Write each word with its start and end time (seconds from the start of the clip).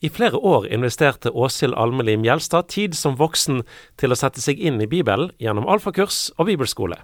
I 0.00 0.08
flere 0.14 0.38
år 0.38 0.68
investerte 0.70 1.32
Åshild 1.34 1.74
Almelim 1.74 2.22
Gjelstad 2.22 2.68
tid 2.70 2.94
som 2.94 3.16
voksen 3.18 3.64
til 3.98 4.14
å 4.14 4.18
sette 4.18 4.38
seg 4.38 4.60
inn 4.62 4.78
i 4.78 4.86
Bibelen 4.86 5.32
gjennom 5.42 5.66
alfakurs 5.66 6.28
og 6.36 6.46
bibelskole. 6.46 7.00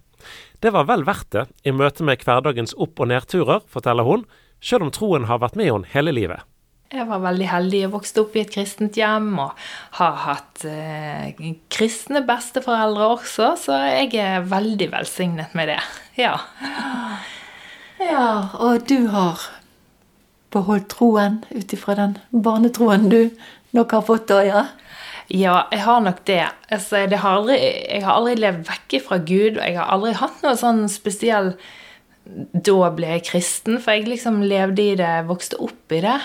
Det 0.63 0.71
var 0.73 0.87
vel 0.87 1.03
verdt 1.07 1.33
det 1.35 1.49
i 1.67 1.75
møte 1.75 2.07
med 2.07 2.23
hverdagens 2.23 2.77
opp- 2.79 3.03
og 3.03 3.11
nedturer, 3.11 3.65
forteller 3.67 4.07
hun, 4.07 4.23
sjøl 4.63 4.87
om 4.87 4.93
troen 4.95 5.27
har 5.27 5.43
vært 5.43 5.59
med 5.59 5.73
henne 5.73 5.91
hele 5.91 6.15
livet. 6.15 6.47
Jeg 6.95 7.09
var 7.09 7.25
veldig 7.25 7.49
heldig 7.51 7.81
og 7.89 7.97
vokste 7.97 8.23
opp 8.23 8.37
i 8.37 8.45
et 8.45 8.55
kristent 8.55 8.95
hjem 8.95 9.33
og 9.43 9.67
har 9.99 10.21
hatt 10.29 10.63
eh, 10.69 11.35
kristne 11.75 12.23
besteforeldre 12.29 13.09
også, 13.17 13.51
så 13.59 13.81
jeg 13.89 14.15
er 14.23 14.47
veldig 14.47 14.93
velsignet 14.95 15.57
med 15.59 15.73
det. 15.73 15.81
Ja. 16.21 16.37
Ja, 17.99 18.55
og 18.63 18.87
du 18.87 19.09
har 19.11 19.43
beholdt 20.55 20.89
troen 20.95 21.43
ut 21.51 21.75
ifra 21.77 21.99
den 21.99 22.17
barnetroen 22.31 23.11
du 23.13 23.21
nok 23.75 23.95
har 23.97 24.05
fått 24.07 24.29
da, 24.31 24.41
ja? 24.47 24.65
Ja, 25.33 25.63
jeg 25.73 25.81
har 25.87 26.03
nok 26.05 26.21
det. 26.29 26.43
Altså, 26.73 27.07
det 27.09 27.23
har 27.23 27.39
aldri, 27.39 27.57
jeg 27.59 28.05
har 28.05 28.19
aldri 28.19 28.35
levd 28.43 28.67
vekk 28.69 28.99
fra 29.07 29.19
Gud, 29.25 29.57
og 29.57 29.63
jeg 29.65 29.79
har 29.79 29.89
aldri 29.95 30.13
hatt 30.19 30.45
noe 30.45 30.59
sånn 30.61 30.85
spesiell 30.93 31.55
Da 32.25 32.91
ble 32.97 33.09
jeg 33.17 33.25
kristen, 33.31 33.81
for 33.81 33.97
jeg 33.97 34.09
liksom 34.09 34.43
levde 34.49 34.85
i 34.85 34.99
det, 35.01 35.15
vokste 35.29 35.59
opp 35.65 35.93
i 35.93 36.03
det. 36.05 36.19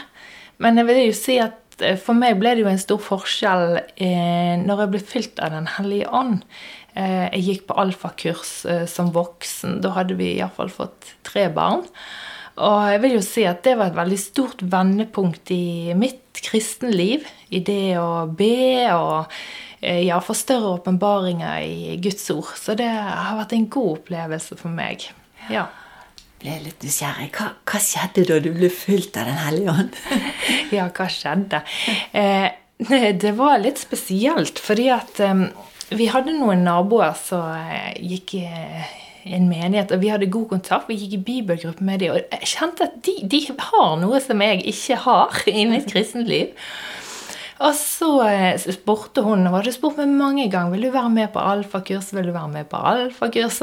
Men 0.64 0.80
jeg 0.80 0.88
vil 0.88 1.00
jo 1.06 1.16
si 1.16 1.40
at 1.44 1.84
eh, 1.84 1.98
for 2.00 2.16
meg 2.16 2.40
ble 2.40 2.54
det 2.56 2.64
jo 2.64 2.72
en 2.72 2.80
stor 2.80 3.02
forskjell 3.04 3.80
eh, 3.80 4.56
når 4.60 4.84
jeg 4.84 4.94
ble 4.94 5.02
fylt 5.12 5.44
av 5.44 5.56
Den 5.56 5.68
hellige 5.78 6.12
ånd. 6.16 6.44
Eh, 6.96 7.28
jeg 7.36 7.46
gikk 7.46 7.68
på 7.70 7.78
alfakurs 7.80 8.54
eh, 8.68 8.86
som 8.88 9.12
voksen. 9.16 9.80
Da 9.84 9.94
hadde 9.96 10.16
vi 10.20 10.34
iallfall 10.38 10.72
fått 10.72 11.14
tre 11.28 11.48
barn. 11.56 11.84
Og 12.60 12.80
jeg 12.92 13.02
vil 13.04 13.16
jo 13.16 13.24
si 13.24 13.46
at 13.48 13.64
det 13.64 13.78
var 13.80 13.92
et 13.92 13.98
veldig 13.98 14.20
stort 14.20 14.64
vendepunkt 14.68 15.52
i 15.56 15.96
mitt 15.98 16.42
kristenliv. 16.44 17.28
I 17.50 17.64
det 17.66 17.98
å 17.98 18.28
be 18.28 18.86
og 18.94 19.32
eh, 19.82 20.04
ja, 20.06 20.20
få 20.22 20.36
større 20.38 20.76
åpenbaringer 20.78 21.64
i 21.66 21.98
Guds 22.04 22.28
ord. 22.36 22.52
Så 22.60 22.76
det 22.80 22.90
har 22.90 23.38
vært 23.40 23.56
en 23.56 23.70
god 23.72 23.94
opplevelse 24.00 24.60
for 24.60 24.76
meg. 24.76 25.08
Ja. 25.50 25.70
Ble 26.40 26.60
litt 26.64 26.84
nysgjerrig. 26.86 27.32
Hva, 27.36 27.50
hva 27.68 27.82
skjedde 27.84 28.28
da 28.30 28.40
du 28.44 28.52
ble 28.56 28.70
fylt 28.72 29.18
av 29.20 29.28
Den 29.32 29.42
hellige 29.42 29.76
ånd? 29.76 29.98
ja, 30.78 30.88
hva 30.88 31.10
skjedde? 31.12 31.64
Eh, 32.12 32.48
det 33.24 33.34
var 33.40 33.60
litt 33.64 33.82
spesielt, 33.82 34.60
fordi 34.64 34.88
at 34.96 35.20
eh, 35.24 35.48
vi 35.96 36.08
hadde 36.12 36.36
noen 36.38 36.64
naboer 36.68 37.16
som 37.18 37.50
eh, 37.56 37.96
gikk 38.00 38.36
i 38.40 38.48
en 39.26 39.50
menighet, 39.50 39.92
og 39.92 40.02
vi 40.04 40.12
hadde 40.12 40.30
god 40.32 40.48
kontakt. 40.54 40.90
Vi 40.90 40.98
gikk 41.00 41.18
i 41.18 41.24
bibelgruppe 41.32 41.84
med 41.86 42.04
dem, 42.04 42.16
og 42.16 42.22
jeg 42.38 42.54
kjente 42.54 42.88
at 42.88 43.00
de, 43.06 43.18
de 43.32 43.42
har 43.50 43.98
noe 44.02 44.22
som 44.24 44.42
jeg 44.46 44.64
ikke 44.72 45.02
har 45.06 45.42
i 45.62 45.68
mitt 45.70 45.90
kristenliv. 45.92 46.54
Og 47.60 47.76
så 47.76 48.14
spurte 48.72 49.24
hun, 49.26 49.44
og 49.50 49.58
hadde 49.58 49.76
spurt 49.76 49.98
meg 50.00 50.14
mange 50.16 50.46
ganger 50.52 50.72
vil 50.72 50.88
du 50.88 50.94
være 50.94 51.12
med 51.12 51.34
på 51.34 51.44
alfakurs. 51.44 52.14
Vil 52.16 52.30
du 52.30 52.36
være 52.36 52.54
med 52.54 52.70
på 52.72 52.80
alfakurs? 52.80 53.60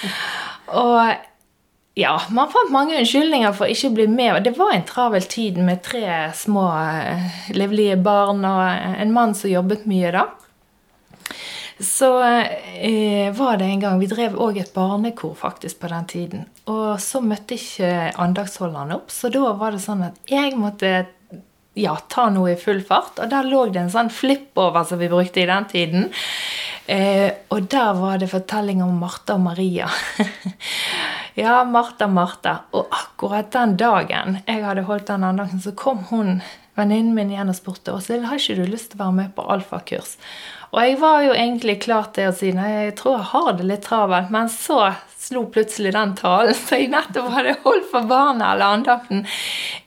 Og 0.84 1.12
ja, 1.98 2.14
man 2.30 2.48
fant 2.52 2.72
mange 2.72 2.96
unnskyldninger 2.96 3.52
for 3.58 3.68
ikke 3.68 3.90
å 3.90 3.94
bli 3.98 4.06
med. 4.08 4.40
Det 4.46 4.54
var 4.56 4.72
en 4.72 4.86
travel 4.88 5.24
tid 5.28 5.58
med 5.60 5.82
tre 5.84 6.30
små 6.36 6.64
livlige 7.52 7.98
barn 8.00 8.44
og 8.46 8.62
en 9.02 9.12
mann 9.12 9.34
som 9.36 9.50
jobbet 9.50 9.84
mye 9.90 10.12
da. 10.14 10.28
Så 11.80 12.22
eh, 12.22 13.32
var 13.34 13.56
det 13.56 13.64
en 13.64 13.80
gang 13.80 14.00
Vi 14.02 14.08
drev 14.10 14.34
òg 14.34 14.56
et 14.58 14.72
barnekor 14.74 15.36
faktisk 15.38 15.78
på 15.82 15.90
den 15.92 16.08
tiden. 16.10 16.48
Og 16.66 16.98
så 17.02 17.22
møtte 17.22 17.54
ikke 17.54 18.10
andagsholderen 18.18 18.96
opp, 18.96 19.12
så 19.14 19.30
da 19.30 19.52
var 19.58 19.76
det 19.76 19.84
sånn 19.84 20.02
at 20.08 20.18
jeg 20.30 20.58
måtte 20.58 21.06
ja, 21.78 21.94
ta 22.10 22.28
noe 22.34 22.52
i 22.52 22.58
full 22.58 22.80
fart. 22.84 23.20
Og 23.22 23.30
der 23.30 23.46
lå 23.46 23.66
det 23.70 23.84
en 23.84 23.92
sånn 23.92 24.10
flip-over 24.10 24.86
som 24.88 25.00
vi 25.00 25.10
brukte 25.10 25.42
i 25.42 25.48
den 25.48 25.68
tiden. 25.70 26.08
Eh, 26.88 27.28
og 27.52 27.68
der 27.70 27.92
var 27.98 28.18
det 28.18 28.30
fortelling 28.32 28.82
om 28.82 28.98
Martha 28.98 29.36
og 29.36 29.44
Maria. 29.44 29.88
ja, 31.42 31.60
Martha, 31.68 32.08
Martha. 32.10 32.54
Og 32.72 32.88
akkurat 32.90 33.52
den 33.54 33.76
dagen 33.78 34.40
jeg 34.46 34.64
hadde 34.64 34.86
holdt 34.88 35.10
den 35.12 35.26
andakten, 35.28 35.62
så 35.62 35.74
kom 35.76 36.02
hun, 36.10 36.40
venninnen 36.78 37.16
min 37.16 37.32
igjen 37.34 37.50
og 37.52 37.58
spurte 37.58 37.94
Åshild, 37.96 38.28
har 38.28 38.38
ikke 38.40 38.56
du 38.58 38.70
lyst 38.70 38.92
til 38.92 39.00
å 39.00 39.04
være 39.04 39.16
med 39.18 39.34
på 39.36 39.46
alfakurs. 39.52 40.16
Og 40.68 40.80
jeg 40.84 40.96
var 41.00 41.22
jo 41.24 41.34
egentlig 41.34 41.78
klar 41.84 42.10
til 42.16 42.28
å 42.28 42.34
si 42.36 42.50
nei, 42.52 42.68
jeg 42.88 42.96
tror 42.98 43.18
jeg 43.18 43.30
har 43.30 43.52
det 43.56 43.68
litt 43.70 43.86
travelt. 43.86 44.32
Men 44.34 44.50
så 44.52 44.80
slo 45.18 45.46
plutselig 45.52 45.94
den 45.96 46.14
talen 46.18 46.56
som 46.56 46.76
jeg 46.76 46.90
nettopp 46.92 47.30
hadde 47.34 47.56
holdt 47.64 47.88
for 47.92 48.08
barna 48.08 48.52
eller 48.52 48.76
andakten, 48.78 49.24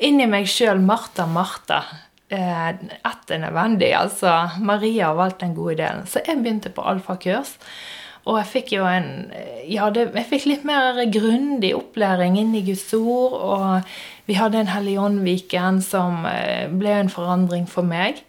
inni 0.02 0.28
meg 0.30 0.50
sjøl. 0.50 0.82
Martha, 0.82 1.28
Martha. 1.30 1.84
Eh, 2.32 2.70
ett 2.70 3.32
er 3.32 3.42
nødvendig. 3.44 3.92
Altså, 3.98 4.50
Maria 4.60 5.12
har 5.12 5.20
valgt 5.20 5.42
den 5.44 5.56
gode 5.56 5.78
delen. 5.84 6.06
Så 6.08 6.24
jeg 6.26 6.42
begynte 6.42 6.74
på 6.74 6.86
alfakurs. 6.88 7.58
Og 8.30 8.38
jeg 8.38 8.50
fikk 8.52 8.76
jo 8.76 8.86
en 8.86 9.32
Ja, 9.70 9.90
det, 9.94 10.12
jeg 10.14 10.28
fikk 10.30 10.46
litt 10.50 10.66
mer 10.68 11.00
grundig 11.14 11.72
opplæring 11.78 12.38
inn 12.38 12.54
i 12.58 12.64
Guds 12.66 12.88
ord. 12.98 13.38
Og 13.38 13.94
vi 14.32 14.38
hadde 14.40 14.62
en 14.62 14.72
Helligånd-weekend 14.72 15.84
som 15.84 16.24
ble 16.80 16.94
en 17.02 17.12
forandring 17.12 17.66
for 17.68 17.84
meg. 17.84 18.22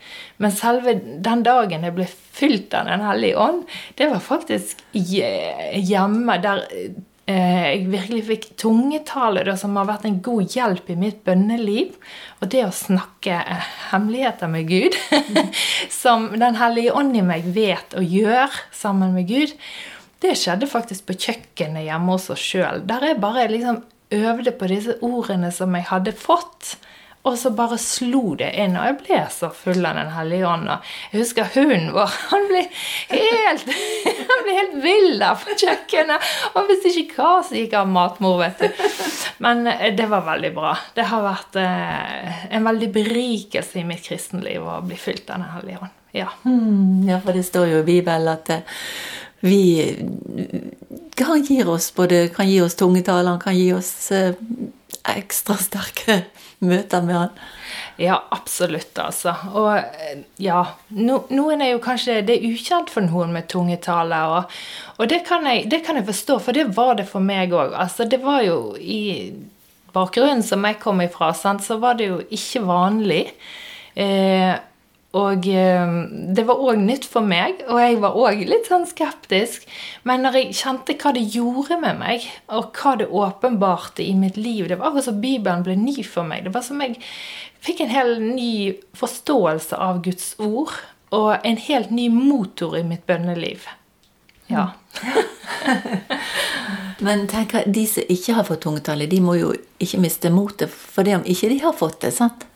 Men 0.42 0.50
selve 0.50 0.96
den 0.98 1.44
dagen 1.46 1.86
jeg 1.86 1.94
ble 1.94 2.08
fylt 2.10 2.74
av 2.74 2.90
Den 2.90 3.04
hellige 3.06 3.38
ånd, 3.38 3.62
det 3.94 4.10
var 4.10 4.24
faktisk 4.24 4.82
hjemme 4.90 6.40
der 6.42 6.66
jeg 7.22 7.84
virkelig 7.86 8.24
fikk 8.26 8.46
tungetale, 8.58 9.44
da, 9.46 9.54
som 9.54 9.76
har 9.78 9.86
vært 9.86 10.08
en 10.08 10.18
god 10.26 10.50
hjelp 10.56 10.90
i 10.90 10.98
mitt 10.98 11.20
bønneliv. 11.22 11.94
Og 12.42 12.50
det 12.50 12.64
å 12.66 12.74
snakke 12.74 13.38
hemmeligheter 13.92 14.50
med 14.50 14.66
Gud, 14.66 14.98
som 16.02 16.32
Den 16.34 16.58
hellige 16.58 16.96
ånd 16.98 17.14
i 17.16 17.22
meg 17.22 17.46
vet 17.54 17.94
å 17.94 18.02
gjøre 18.02 18.50
sammen 18.74 19.14
med 19.14 19.30
Gud, 19.30 19.54
det 20.22 20.34
skjedde 20.38 20.66
faktisk 20.70 21.06
på 21.06 21.18
kjøkkenet 21.28 21.86
hjemme 21.86 22.16
hos 22.16 22.28
oss 22.34 22.42
sjøl. 22.42 22.82
Der 22.90 23.06
jeg 23.06 23.22
bare 23.22 23.46
liksom 23.54 23.84
øvde 24.12 24.54
på 24.56 24.70
disse 24.70 24.98
ordene 25.02 25.52
som 25.54 25.74
jeg 25.76 25.88
hadde 25.90 26.16
fått. 26.16 26.76
Og 27.22 27.36
så 27.38 27.52
bare 27.54 27.76
slo 27.78 28.32
det 28.34 28.48
inn, 28.58 28.74
og 28.74 28.86
jeg 28.88 28.96
ble 28.98 29.18
så 29.30 29.52
full 29.54 29.84
av 29.86 29.94
Den 29.94 30.10
hellige 30.10 30.48
ånd. 30.48 30.66
Jeg 31.12 31.20
husker 31.20 31.52
hunden 31.54 31.92
vår. 31.94 32.16
Han 32.32 32.48
ble 32.50 32.64
helt 33.12 33.68
han 34.32 34.42
ble 34.42 34.56
helt 34.56 34.74
vill 34.82 35.20
der 35.20 35.38
på 35.38 35.54
kjøkkenet. 35.54 36.30
Og 36.58 36.66
hvis 36.66 36.98
ikke 36.98 37.20
hva, 37.20 37.32
så 37.46 37.54
gikk 37.58 37.76
han 37.76 37.92
matmor, 37.94 38.40
vet 38.40 38.62
du. 38.64 38.84
Men 39.44 39.66
det 39.96 40.08
var 40.10 40.26
veldig 40.26 40.50
bra. 40.56 40.74
Det 40.96 41.06
har 41.12 41.22
vært 41.24 41.58
eh, 41.62 42.44
en 42.56 42.66
veldig 42.66 42.90
berikelse 42.94 43.82
i 43.82 43.86
mitt 43.86 44.02
kristenliv 44.06 44.66
å 44.66 44.80
bli 44.86 44.98
fylt 44.98 45.30
av 45.30 45.42
Den 45.42 45.52
hellige 45.54 45.82
ånd. 45.84 45.98
Ja. 46.12 46.28
Mm, 46.44 47.08
ja, 47.08 47.20
for 47.22 47.36
det 47.36 47.46
står 47.46 47.70
jo 47.70 47.82
i 47.82 47.86
Bibelen 47.86 48.28
at 48.34 48.50
vi 49.42 49.98
Han 51.18 51.42
gir 51.42 51.68
oss 51.68 51.90
både 51.94 52.28
kan 52.34 52.48
gi 52.48 52.60
oss 52.62 52.74
tungetale, 52.78 53.28
han 53.28 53.40
kan 53.42 53.56
gi 53.56 53.72
oss 53.74 54.12
eh, 54.14 54.34
ekstra 55.10 55.56
sterke 55.58 56.22
møter 56.70 57.02
med 57.02 57.16
han. 57.16 57.40
Ja, 58.00 58.16
absolutt, 58.30 58.94
altså. 58.98 59.34
Og 59.58 60.38
ja, 60.42 60.62
no, 60.94 61.18
noen 61.34 61.62
er 61.62 61.72
jo 61.74 61.82
kanskje 61.82 62.20
Det 62.26 62.38
er 62.38 62.46
ukjent 62.48 62.90
for 62.90 63.04
noen 63.04 63.34
med 63.34 63.48
tungetale, 63.50 64.20
og, 64.30 64.56
og 64.96 65.10
det, 65.10 65.22
kan 65.26 65.46
jeg, 65.50 65.66
det, 65.70 65.82
kan 65.86 65.98
jeg, 65.98 66.06
forstå, 66.08 66.38
for 66.42 66.56
det 66.56 66.70
var 66.76 66.96
det 67.00 67.08
for 67.10 67.24
meg 67.24 67.54
òg. 67.54 67.74
Altså, 67.74 68.06
det 68.08 68.22
var 68.22 68.42
jo 68.46 68.76
i 68.78 69.32
bakgrunnen 69.92 70.44
som 70.46 70.64
jeg 70.64 70.80
kom 70.82 71.02
ifra, 71.04 71.32
sant, 71.36 71.64
så 71.66 71.78
var 71.82 71.98
det 71.98 72.08
jo 72.08 72.20
ikke 72.30 72.64
vanlig. 72.68 73.24
Eh, 73.98 74.54
og 75.12 75.44
det 75.44 76.42
var 76.48 76.60
òg 76.64 76.78
nytt 76.80 77.04
for 77.04 77.26
meg, 77.28 77.58
og 77.68 77.76
jeg 77.82 77.98
var 78.00 78.14
òg 78.16 78.38
litt 78.48 78.70
sånn 78.70 78.86
skeptisk. 78.88 79.66
Men 80.08 80.24
når 80.24 80.38
jeg 80.38 80.54
kjente 80.62 80.96
hva 80.96 81.12
det 81.12 81.26
gjorde 81.34 81.76
med 81.82 81.98
meg, 82.00 82.24
og 82.48 82.70
hva 82.80 82.94
det 82.96 83.10
åpenbarte 83.12 84.06
i 84.06 84.14
mitt 84.16 84.38
liv 84.40 84.70
Det 84.70 84.78
var 84.80 84.88
akkurat 84.88 85.10
som 85.10 85.20
Bibelen 85.20 85.66
ble 85.66 85.76
ny 85.76 85.98
for 86.00 86.24
meg. 86.24 86.46
Det 86.46 86.54
var 86.54 86.64
som 86.64 86.80
jeg 86.80 86.96
fikk 87.60 87.82
en 87.84 87.92
helt 87.92 88.24
ny 88.24 88.54
forståelse 88.96 89.76
av 89.76 90.00
Guds 90.06 90.32
ord, 90.40 90.72
og 91.12 91.44
en 91.44 91.60
helt 91.60 91.90
ny 91.92 92.08
motor 92.08 92.78
i 92.78 92.82
mitt 92.82 93.04
bønneliv. 93.06 93.66
Ja. 94.48 94.70
Men 97.04 97.26
tenk, 97.28 97.52
de 97.66 97.84
som 97.86 98.08
ikke 98.08 98.38
har 98.38 98.48
fått 98.48 98.64
tungetale, 98.64 99.10
de 99.10 99.20
må 99.20 99.36
jo 99.36 99.52
ikke 99.82 100.00
miste 100.00 100.32
motet 100.32 100.72
for 100.72 101.04
det 101.04 101.18
om 101.18 101.28
ikke 101.28 101.52
de 101.52 101.60
har 101.66 101.76
fått 101.76 102.00
det, 102.06 102.14
sant? 102.16 102.46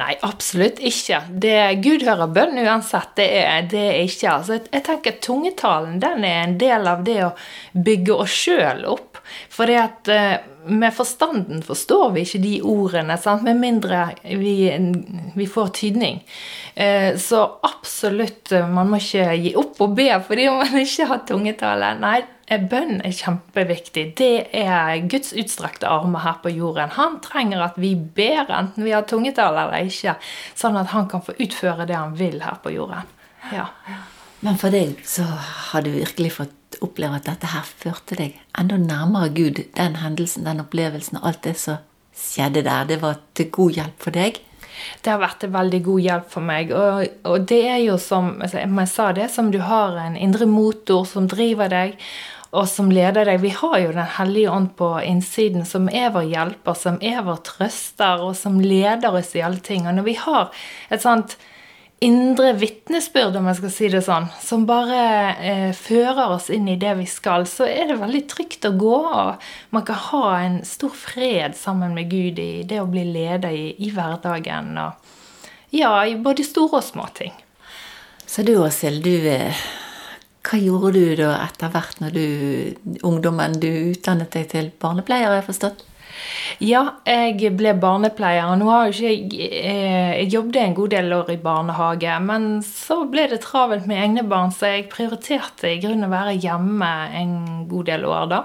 Nei, 0.00 0.14
absolutt 0.24 0.80
ikke. 0.82 1.20
Det, 1.42 1.56
Gud 1.84 2.04
hører 2.06 2.30
bønn 2.32 2.60
uansett. 2.62 3.14
Det 3.18 3.28
er 3.42 3.66
det 3.70 3.84
er 3.90 4.00
ikke. 4.06 4.30
Altså, 4.36 4.60
jeg 4.72 4.84
tenker 4.86 5.18
Tungetalen 5.22 6.00
den 6.02 6.26
er 6.28 6.42
en 6.44 6.56
del 6.60 6.88
av 6.88 7.04
det 7.06 7.18
å 7.26 7.34
bygge 7.72 8.18
oss 8.24 8.38
sjøl 8.44 8.86
opp. 8.88 9.20
For 9.52 9.70
det 9.70 9.78
at 9.80 10.12
med 10.66 10.94
forstanden 10.94 11.62
forstår 11.66 12.12
vi 12.14 12.24
ikke 12.26 12.40
de 12.42 12.52
ordene, 12.68 13.16
sant? 13.18 13.42
med 13.46 13.58
mindre 13.58 14.04
vi, 14.22 14.70
vi 15.34 15.46
får 15.50 15.72
tydning. 15.78 16.20
Så 17.18 17.40
absolutt, 17.66 18.52
man 18.70 18.92
må 18.92 19.00
ikke 19.02 19.32
gi 19.42 19.54
opp 19.58 19.80
og 19.82 19.96
be 19.98 20.08
fordi 20.26 20.46
man 20.52 20.78
ikke 20.82 21.08
har 21.10 21.24
tungetale. 21.28 21.94
Nei, 22.02 22.20
bønn 22.58 23.00
er 23.06 23.14
kjempeviktig. 23.16 24.04
Det 24.18 24.48
er 24.52 25.02
Guds 25.10 25.32
utstrakte 25.38 25.88
armer 25.88 26.24
her 26.24 26.40
på 26.42 26.52
jorden. 26.52 26.92
Han 26.96 27.20
trenger 27.24 27.64
at 27.64 27.78
vi 27.80 27.94
ber, 27.96 28.50
enten 28.50 28.84
vi 28.84 28.94
har 28.94 29.06
tungetall 29.08 29.56
eller 29.56 29.88
ikke, 29.88 30.16
sånn 30.58 30.78
at 30.80 30.92
han 30.92 31.08
kan 31.10 31.24
få 31.24 31.36
utføre 31.40 31.86
det 31.88 31.96
han 31.98 32.16
vil 32.18 32.40
her 32.44 32.58
på 32.62 32.74
jorden. 32.74 33.08
Ja. 33.52 33.68
Men 34.42 34.58
for 34.58 34.74
deg 34.74 34.98
så 35.06 35.24
har 35.24 35.84
du 35.86 35.92
virkelig 35.94 36.34
fått 36.40 36.78
oppleve 36.82 37.20
at 37.20 37.28
dette 37.28 37.50
her 37.52 37.66
førte 37.66 38.18
deg 38.18 38.38
enda 38.58 38.78
nærmere 38.80 39.30
Gud. 39.34 39.60
Den 39.76 40.00
hendelsen, 40.02 40.46
den 40.48 40.62
opplevelsen 40.64 41.20
og 41.20 41.28
alt 41.30 41.44
det 41.46 41.56
som 41.62 41.82
skjedde 42.16 42.64
der. 42.66 42.88
Det 42.88 42.98
var 43.02 43.20
til 43.38 43.52
god 43.54 43.78
hjelp 43.78 44.02
for 44.02 44.18
deg? 44.18 44.40
Det 45.02 45.12
har 45.12 45.20
vært 45.22 45.42
til 45.42 45.52
veldig 45.54 45.80
god 45.86 46.04
hjelp 46.06 46.28
for 46.32 46.48
meg. 46.48 46.72
Og, 46.74 47.06
og 47.28 47.48
det 47.48 47.62
er 47.70 47.80
jo 47.84 47.98
som 48.02 48.34
altså, 48.42 48.62
jeg 48.62 48.90
sa 48.90 49.10
det, 49.16 49.30
som 49.30 49.50
du 49.52 49.60
har 49.62 49.98
en 50.00 50.18
indre 50.18 50.48
motor 50.48 51.06
som 51.08 51.28
driver 51.30 51.70
deg 51.72 51.98
og 52.52 52.68
som 52.68 52.90
leder 52.92 53.24
deg. 53.28 53.40
Vi 53.40 53.54
har 53.56 53.78
jo 53.80 53.94
Den 53.96 54.10
hellige 54.18 54.50
ånd 54.52 54.74
på 54.76 54.90
innsiden, 55.00 55.64
som 55.64 55.88
er 55.88 56.12
vår 56.12 56.28
hjelper, 56.28 56.76
som 56.76 56.98
er 57.00 57.22
vår 57.24 57.40
trøster, 57.48 58.20
og 58.20 58.36
som 58.36 58.60
leder 58.60 59.08
oss 59.08 59.32
i 59.34 59.42
alle 59.44 59.62
ting. 59.64 59.88
Og 59.88 59.96
når 59.96 60.06
vi 60.10 60.18
har 60.20 60.52
et 60.92 61.02
sånt 61.02 61.38
indre 62.02 62.50
vitnesbyrd, 62.58 63.36
om 63.38 63.46
jeg 63.48 63.60
skal 63.60 63.72
si 63.72 63.88
det 63.92 64.02
sånn, 64.04 64.26
som 64.42 64.66
bare 64.66 65.02
eh, 65.38 65.70
fører 65.76 66.34
oss 66.34 66.50
inn 66.52 66.66
i 66.68 66.76
det 66.76 66.96
vi 66.98 67.06
skal, 67.06 67.46
så 67.46 67.64
er 67.70 67.92
det 67.92 68.00
veldig 68.02 68.22
trygt 68.28 68.66
å 68.68 68.74
gå. 68.76 68.98
Og 69.00 69.46
man 69.72 69.86
kan 69.86 70.00
ha 70.10 70.24
en 70.42 70.58
stor 70.66 70.92
fred 70.92 71.56
sammen 71.56 71.94
med 71.96 72.10
Gud 72.10 72.42
i 72.42 72.66
det 72.68 72.82
å 72.82 72.90
bli 72.90 73.06
leder 73.06 73.54
i, 73.54 73.70
i 73.86 73.92
hverdagen. 73.94 74.74
Og 74.82 75.72
ja, 75.78 75.94
i 76.04 76.18
både 76.20 76.44
store 76.44 76.82
og 76.82 76.84
små 76.84 77.06
ting. 77.16 77.32
Så 78.26 78.44
du 78.44 78.58
Åshild, 78.58 79.06
du 79.06 79.30
eh, 79.30 79.62
Hva 80.52 80.58
gjorde 80.60 80.90
du 80.92 81.14
da 81.16 81.30
etter 81.46 81.70
hvert 81.72 82.02
når 82.02 82.10
du 82.12 82.98
ungdommen 83.08 83.54
du 83.56 83.70
utdannet 83.94 84.34
deg 84.34 84.50
til 84.50 84.66
barnepleier, 84.82 85.30
har 85.30 85.38
jeg 85.38 85.46
forstått? 85.46 85.78
Ja, 86.60 86.82
jeg 87.08 87.54
ble 87.56 87.72
barnepleier. 87.80 88.50
Nå 88.60 88.66
har 88.68 88.90
jo 88.90 88.92
ikke 88.92 89.14
jeg 89.14 89.62
eh, 89.64 90.10
Jeg 90.18 90.28
jobbet 90.34 90.60
en 90.60 90.76
god 90.76 90.92
del 90.92 91.14
år 91.16 91.30
i 91.32 91.38
barnehage, 91.40 92.18
men 92.28 92.50
så 92.66 93.00
ble 93.08 93.30
det 93.32 93.40
travelt 93.46 93.88
med 93.88 94.02
egne 94.04 94.26
barn, 94.28 94.52
så 94.52 94.74
jeg 94.74 94.90
prioriterte 94.92 95.72
i 95.72 95.80
grunnen 95.80 96.10
å 96.10 96.12
være 96.12 96.36
hjemme 96.36 96.92
en 97.16 97.34
god 97.72 97.88
del 97.88 98.04
år 98.04 98.28
da. 98.34 98.42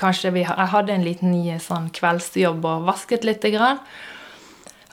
Kanskje 0.00 0.32
vi, 0.32 0.46
Jeg 0.48 0.72
hadde 0.72 0.96
en 0.96 1.04
liten 1.04 1.36
sånn 1.60 1.92
kveldsjobb 1.92 2.64
og 2.64 2.88
vasket 2.88 3.28
lite 3.28 3.52
grann. 3.52 3.84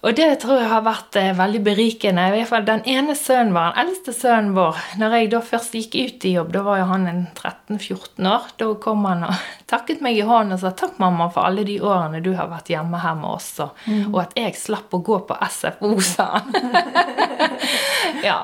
Og 0.05 0.13
det 0.13 0.27
tror 0.43 0.59
jeg 0.59 0.69
har 0.69 0.83
vært 0.85 1.17
eh, 1.17 1.31
veldig 1.33 1.61
berikende. 1.65 2.27
I 2.29 2.35
hvert 2.35 2.51
fall 2.51 2.65
Den 2.67 2.83
ene 2.89 3.15
sønnen 3.17 3.55
vår, 3.55 3.71
den 3.73 3.87
eldste 3.87 4.13
sønnen 4.13 4.51
vår, 4.53 4.81
når 5.01 5.15
jeg 5.17 5.31
da 5.33 5.41
først 5.41 5.77
gikk 5.77 5.97
ut 5.97 6.27
i 6.29 6.35
jobb, 6.35 6.51
da 6.53 6.61
var 6.67 6.81
jo 6.81 6.87
han 6.91 7.07
en 7.09 7.23
13-14 7.33 8.29
år, 8.29 8.51
da 8.61 8.67
kom 8.83 9.07
han 9.09 9.25
og 9.25 9.47
takket 9.71 10.03
meg 10.05 10.19
i 10.19 10.25
hånden 10.27 10.53
og 10.55 10.61
sa 10.61 10.71
'takk, 10.77 10.99
mamma, 11.01 11.29
for 11.33 11.49
alle 11.49 11.65
de 11.65 11.79
årene 11.81 12.21
du 12.21 12.35
har 12.37 12.51
vært 12.51 12.69
hjemme 12.69 13.01
her 13.01 13.17
med 13.17 13.31
oss', 13.31 13.57
og, 13.65 13.73
mm. 13.89 14.13
og 14.13 14.21
at 14.21 14.37
jeg 14.37 14.53
slapp 14.59 14.93
å 14.93 15.01
gå 15.01 15.19
på 15.25 15.39
SFO, 15.49 15.95
sa 16.05 16.29
han. 16.37 16.53
ja. 18.27 18.37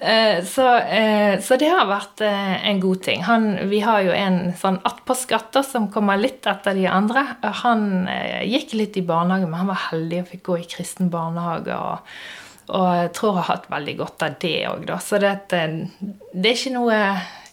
Eh, 0.00 0.44
så, 0.44 0.68
eh, 0.78 1.40
så, 1.42 1.58
det 1.60 1.70
har 1.72 1.90
vært 1.90 2.22
en 2.26 2.80
god 2.82 3.02
ting. 3.04 3.24
Han, 3.26 3.50
vi 3.70 3.82
har 3.84 4.04
jo 4.06 4.14
en 4.16 4.40
sånn 4.58 4.80
attpåskatter 4.86 5.66
som 5.66 5.90
kommer 5.92 6.20
litt 6.20 6.46
etter 6.48 6.76
de 6.78 6.86
andre. 6.90 7.26
Han 7.64 8.06
gikk 8.48 8.76
litt 8.78 8.96
i 9.00 9.06
barnehage, 9.06 9.48
men 9.48 9.60
han 9.62 9.72
var 9.72 9.84
heldig 9.90 10.22
og 10.22 10.32
fikk 10.32 10.46
gå 10.48 10.60
i 10.62 10.68
kristen 10.68 10.82
kristen 10.82 11.10
barnehage. 11.10 11.76
Og, 11.76 11.98
og 12.72 12.88
jeg 12.96 13.12
tror 13.16 13.30
jeg 13.32 13.42
har 13.42 13.50
hatt 13.56 13.70
veldig 13.70 13.96
godt 13.98 14.22
av 14.22 14.34
det 14.40 14.56
òg, 14.68 14.86
da. 14.86 14.98
Så 15.00 15.18
det, 15.18 15.34
det, 15.50 16.48
er 16.48 16.56
ikke 16.56 16.74
noe 16.76 16.98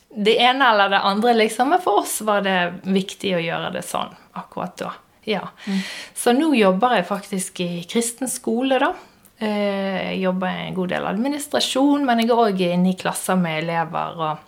det 0.10 0.38
ene 0.42 0.72
eller 0.74 0.90
det 0.90 1.04
andre, 1.04 1.36
liksom. 1.38 1.70
Men 1.74 1.84
for 1.84 2.04
oss 2.04 2.22
var 2.22 2.44
det 2.46 2.82
viktig 2.84 3.36
å 3.36 3.44
gjøre 3.44 3.74
det 3.76 3.86
sånn 3.86 4.12
akkurat 4.34 4.78
da. 4.80 4.94
Ja. 5.26 5.50
Mm. 5.68 5.82
Så 6.16 6.34
nå 6.34 6.54
jobber 6.56 6.96
jeg 6.96 7.10
faktisk 7.10 7.60
i 7.62 7.84
kristen 7.90 8.30
skole, 8.32 8.80
da. 8.82 8.94
Eh, 9.40 9.98
jeg 10.12 10.20
jobber 10.26 10.52
en 10.52 10.76
god 10.76 10.92
del 10.92 11.08
administrasjon, 11.08 12.06
men 12.08 12.24
jeg 12.24 12.30
er 12.30 12.44
òg 12.44 12.64
inne 12.66 12.92
i 12.92 13.00
klasser 13.00 13.40
med 13.40 13.64
elever. 13.64 14.20
og 14.20 14.46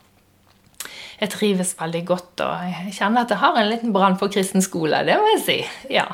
jeg 1.21 1.29
trives 1.29 1.75
veldig 1.77 2.01
godt, 2.09 2.41
og 2.41 2.63
jeg 2.65 2.93
kjenner 2.97 3.21
at 3.21 3.29
jeg 3.29 3.41
har 3.43 3.57
en 3.59 3.67
liten 3.69 3.91
brann 3.93 4.15
for 4.17 4.33
kristen 4.33 4.63
skole. 4.65 5.03
Det 5.05 5.19
må 5.21 5.27
jeg 5.35 5.41
si. 5.45 5.57
Ja, 5.93 6.07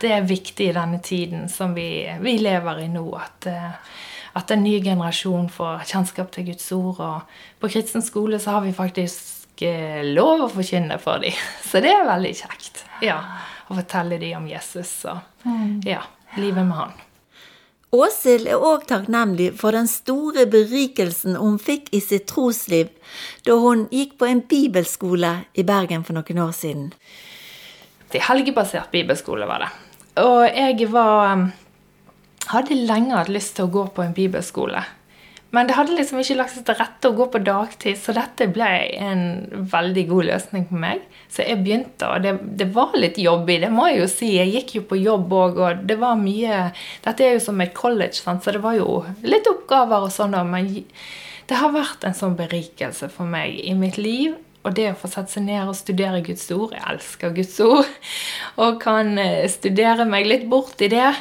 Det 0.00 0.12
er 0.12 0.24
viktig 0.24 0.70
i 0.70 0.72
denne 0.72 1.00
tiden 1.04 1.50
som 1.52 1.74
vi, 1.76 2.08
vi 2.24 2.38
lever 2.40 2.80
i 2.80 2.88
nå, 2.88 3.04
at, 3.20 3.46
eh, 3.52 3.98
at 4.40 4.50
en 4.50 4.64
ny 4.64 4.78
generasjon 4.80 5.50
får 5.52 5.84
kjennskap 5.92 6.32
til 6.32 6.48
Guds 6.48 6.72
ord. 6.72 7.00
Og 7.04 7.60
på 7.60 7.68
kristen 7.68 8.04
skole 8.04 8.40
så 8.40 8.56
har 8.56 8.64
vi 8.64 8.72
faktisk 8.72 9.60
eh, 9.60 10.00
lov 10.08 10.46
å 10.46 10.52
forkynne 10.56 10.96
for 11.04 11.20
dem. 11.20 11.36
Så 11.68 11.84
det 11.84 11.92
er 11.92 12.08
veldig 12.08 12.32
kjekt. 12.40 12.86
Ja, 13.04 13.20
Å 13.66 13.74
fortelle 13.74 14.16
dem 14.22 14.38
om 14.38 14.44
Jesus 14.48 15.02
og 15.10 15.18
mm. 15.44 15.82
ja, 15.84 16.00
livet 16.38 16.64
med 16.64 16.78
han. 16.78 17.05
Åshild 17.94 18.48
er 18.50 18.58
òg 18.58 18.88
takknemlig 18.90 19.52
for 19.60 19.76
den 19.76 19.86
store 19.86 20.46
berikelsen 20.50 21.36
hun 21.38 21.60
fikk 21.62 21.92
i 21.94 22.00
sitt 22.02 22.26
trosliv 22.26 22.90
da 23.46 23.54
hun 23.62 23.86
gikk 23.94 24.16
på 24.18 24.26
en 24.26 24.42
bibelskole 24.42 25.32
i 25.54 25.64
Bergen 25.66 26.02
for 26.04 26.18
noen 26.18 26.42
år 26.42 26.52
siden. 26.56 26.90
Det 28.10 28.24
helgebasert 28.26 28.90
bibelskole 28.90 29.46
var 29.46 29.62
det. 29.62 29.70
Og 30.22 30.42
jeg 30.50 30.90
var 30.90 31.46
hadde 32.50 32.78
lenge 32.86 33.14
hatt 33.14 33.30
lyst 33.32 33.56
til 33.56 33.66
å 33.66 33.72
gå 33.72 33.86
på 33.94 34.04
en 34.04 34.14
bibelskole. 34.16 34.82
Men 35.54 35.68
det 35.68 35.76
hadde 35.76 35.94
liksom 35.94 36.18
ikke 36.20 36.36
lagt 36.40 36.56
seg 36.56 36.64
til 36.66 36.76
rette 36.76 37.08
å 37.08 37.14
gå 37.16 37.26
på 37.30 37.40
dagtid, 37.46 37.98
så 38.00 38.12
dette 38.16 38.48
ble 38.52 38.70
en 38.98 39.20
veldig 39.70 40.04
god 40.08 40.28
løsning 40.30 40.64
for 40.68 40.80
meg. 40.82 41.04
Så 41.32 41.46
jeg 41.46 41.60
begynte, 41.62 42.08
og 42.10 42.24
det, 42.24 42.32
det 42.58 42.66
var 42.74 42.96
litt 42.98 43.20
jobbig, 43.22 43.60
det 43.62 43.70
må 43.72 43.86
jeg 43.90 44.00
jo 44.00 44.08
si. 44.10 44.32
Jeg 44.34 44.52
gikk 44.56 44.74
jo 44.78 44.82
på 44.90 44.98
jobb 44.98 45.36
òg, 45.38 45.60
og 45.62 45.84
det 45.86 45.98
var 46.02 46.18
mye 46.18 46.64
Dette 47.04 47.24
er 47.24 47.36
jo 47.36 47.44
som 47.46 47.62
et 47.62 47.76
college, 47.76 48.18
sant? 48.18 48.42
så 48.42 48.54
det 48.56 48.62
var 48.64 48.76
jo 48.78 49.04
litt 49.26 49.46
oppgaver 49.50 50.08
og 50.08 50.12
sånn, 50.12 50.34
men 50.50 50.72
det 51.46 51.60
har 51.60 51.74
vært 51.74 52.04
en 52.04 52.16
sånn 52.16 52.34
berikelse 52.38 53.08
for 53.12 53.30
meg 53.30 53.60
i 53.62 53.76
mitt 53.78 54.00
liv. 54.00 54.34
Og 54.66 54.74
det 54.74 54.88
å 54.90 54.98
få 54.98 55.08
sette 55.10 55.36
seg 55.36 55.46
ned 55.46 55.68
og 55.70 55.76
studere 55.78 56.24
Guds 56.26 56.48
ord 56.50 56.72
Jeg 56.74 56.82
elsker 56.90 57.34
Guds 57.36 57.54
ord. 57.62 57.86
Og 58.64 58.80
kan 58.82 59.12
eh, 59.22 59.46
studere 59.50 60.08
meg 60.10 60.26
litt 60.26 60.48
bort 60.50 60.82
i 60.82 60.90
det, 60.90 61.12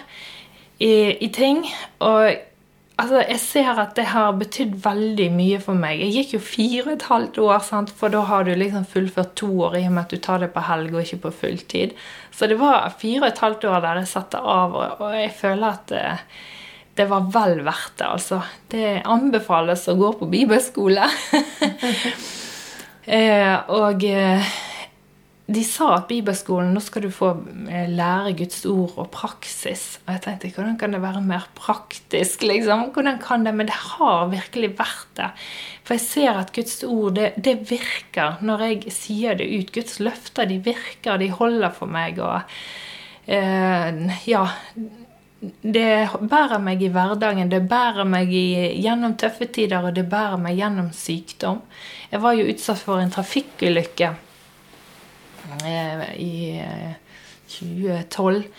i, 0.81 0.93
i 1.21 1.29
ting. 1.29 1.61
Og 2.01 2.54
Altså, 2.95 3.19
jeg 3.27 3.39
ser 3.43 3.79
at 3.81 3.97
det 3.97 4.05
har 4.07 4.37
betydd 4.39 4.77
veldig 4.85 5.27
mye 5.35 5.59
for 5.59 5.75
meg. 5.75 5.99
Jeg 5.99 6.13
gikk 6.15 6.33
jo 6.37 6.41
fire 6.47 6.83
og 6.85 6.91
et 6.93 7.07
halvt 7.09 7.39
år, 7.43 7.57
sant? 7.67 7.91
for 7.91 8.13
da 8.13 8.21
har 8.29 8.45
du 8.47 8.53
liksom 8.55 8.85
fullført 8.87 9.33
to 9.35 9.49
år 9.67 9.75
i 9.81 9.85
og 9.89 9.95
med 9.97 10.05
at 10.05 10.15
du 10.15 10.21
tar 10.23 10.39
det 10.43 10.53
på 10.53 10.63
helg 10.63 10.95
og 10.95 11.01
ikke 11.03 11.25
på 11.25 11.33
fulltid. 11.41 11.95
Så 12.31 12.47
det 12.47 12.55
var 12.61 12.87
fire 12.95 13.25
og 13.25 13.27
et 13.27 13.41
halvt 13.43 13.67
år 13.67 13.81
der 13.83 13.99
jeg 13.99 14.11
satte 14.13 14.39
av, 14.39 14.77
og 14.95 15.09
jeg 15.11 15.33
føler 15.35 15.67
at 15.73 15.91
det, 15.91 16.05
eh, 16.13 16.27
det 16.95 17.09
var 17.11 17.25
vel 17.27 17.57
verdt 17.65 17.97
det, 17.99 18.07
altså. 18.07 18.37
Det 18.71 19.01
anbefales 19.03 19.81
å 19.91 19.97
gå 19.99 20.13
på 20.15 20.29
bibelskole. 20.31 21.03
eh, 23.17 23.55
og 23.75 24.05
eh, 24.07 24.53
de 25.45 25.61
sa 25.61 25.91
at 25.99 26.07
bibelskolen 26.09 26.71
nå 26.73 26.81
skal 26.81 27.03
du 27.05 27.11
få 27.13 27.27
eh, 27.69 27.85
lære 27.91 28.33
Guds 28.39 28.63
ord 28.65 28.95
og 28.97 29.11
praksis. 29.13 29.83
Og 30.05 30.15
jeg 30.15 30.23
tenkte 30.23 30.49
hvordan 30.55 30.79
kan 30.81 30.95
det 30.95 31.03
være 31.03 31.21
mer 31.21 31.45
praktisk? 31.57 32.47
liksom? 32.49 32.87
Hvordan 32.95 33.19
kan 33.21 33.45
det? 33.45 33.53
Men 33.53 33.69
det 33.69 33.77
har 33.77 34.31
virkelig 34.33 34.71
vært 34.79 35.11
det. 35.19 35.29
For 35.85 35.99
jeg 35.99 36.05
ser 36.07 36.41
at 36.41 36.49
Guds 36.55 36.81
ord, 36.89 37.13
det, 37.19 37.35
det 37.37 37.59
virker 37.69 38.41
når 38.41 38.65
jeg 38.71 38.95
sier 38.97 39.37
det 39.37 39.51
ut. 39.53 39.69
Guds 39.75 40.01
løfter, 40.01 40.49
de 40.49 40.57
virker, 40.65 41.21
de 41.21 41.29
holder 41.29 41.77
for 41.77 41.93
meg. 41.93 42.17
Og 42.25 42.41
eh, 43.29 44.19
ja 44.25 44.47
Det 45.61 45.89
bærer 46.25 46.57
meg 46.57 46.81
i 46.81 46.89
hverdagen, 46.89 47.51
det 47.53 47.67
bærer 47.69 48.07
meg 48.09 48.33
i, 48.33 48.47
gjennom 48.81 49.13
tøffe 49.13 49.45
tider, 49.45 49.85
og 49.85 49.93
det 49.93 50.09
bærer 50.09 50.41
meg 50.41 50.57
gjennom 50.57 50.89
sykdom. 50.89 51.61
Jeg 52.09 52.25
var 52.25 52.33
jo 52.33 52.47
utsatt 52.49 52.81
for 52.81 52.97
en 52.97 53.13
trafikkulykke 53.13 54.15
i 56.19 56.63
2012. 57.51 58.41
Eh, 58.41 58.49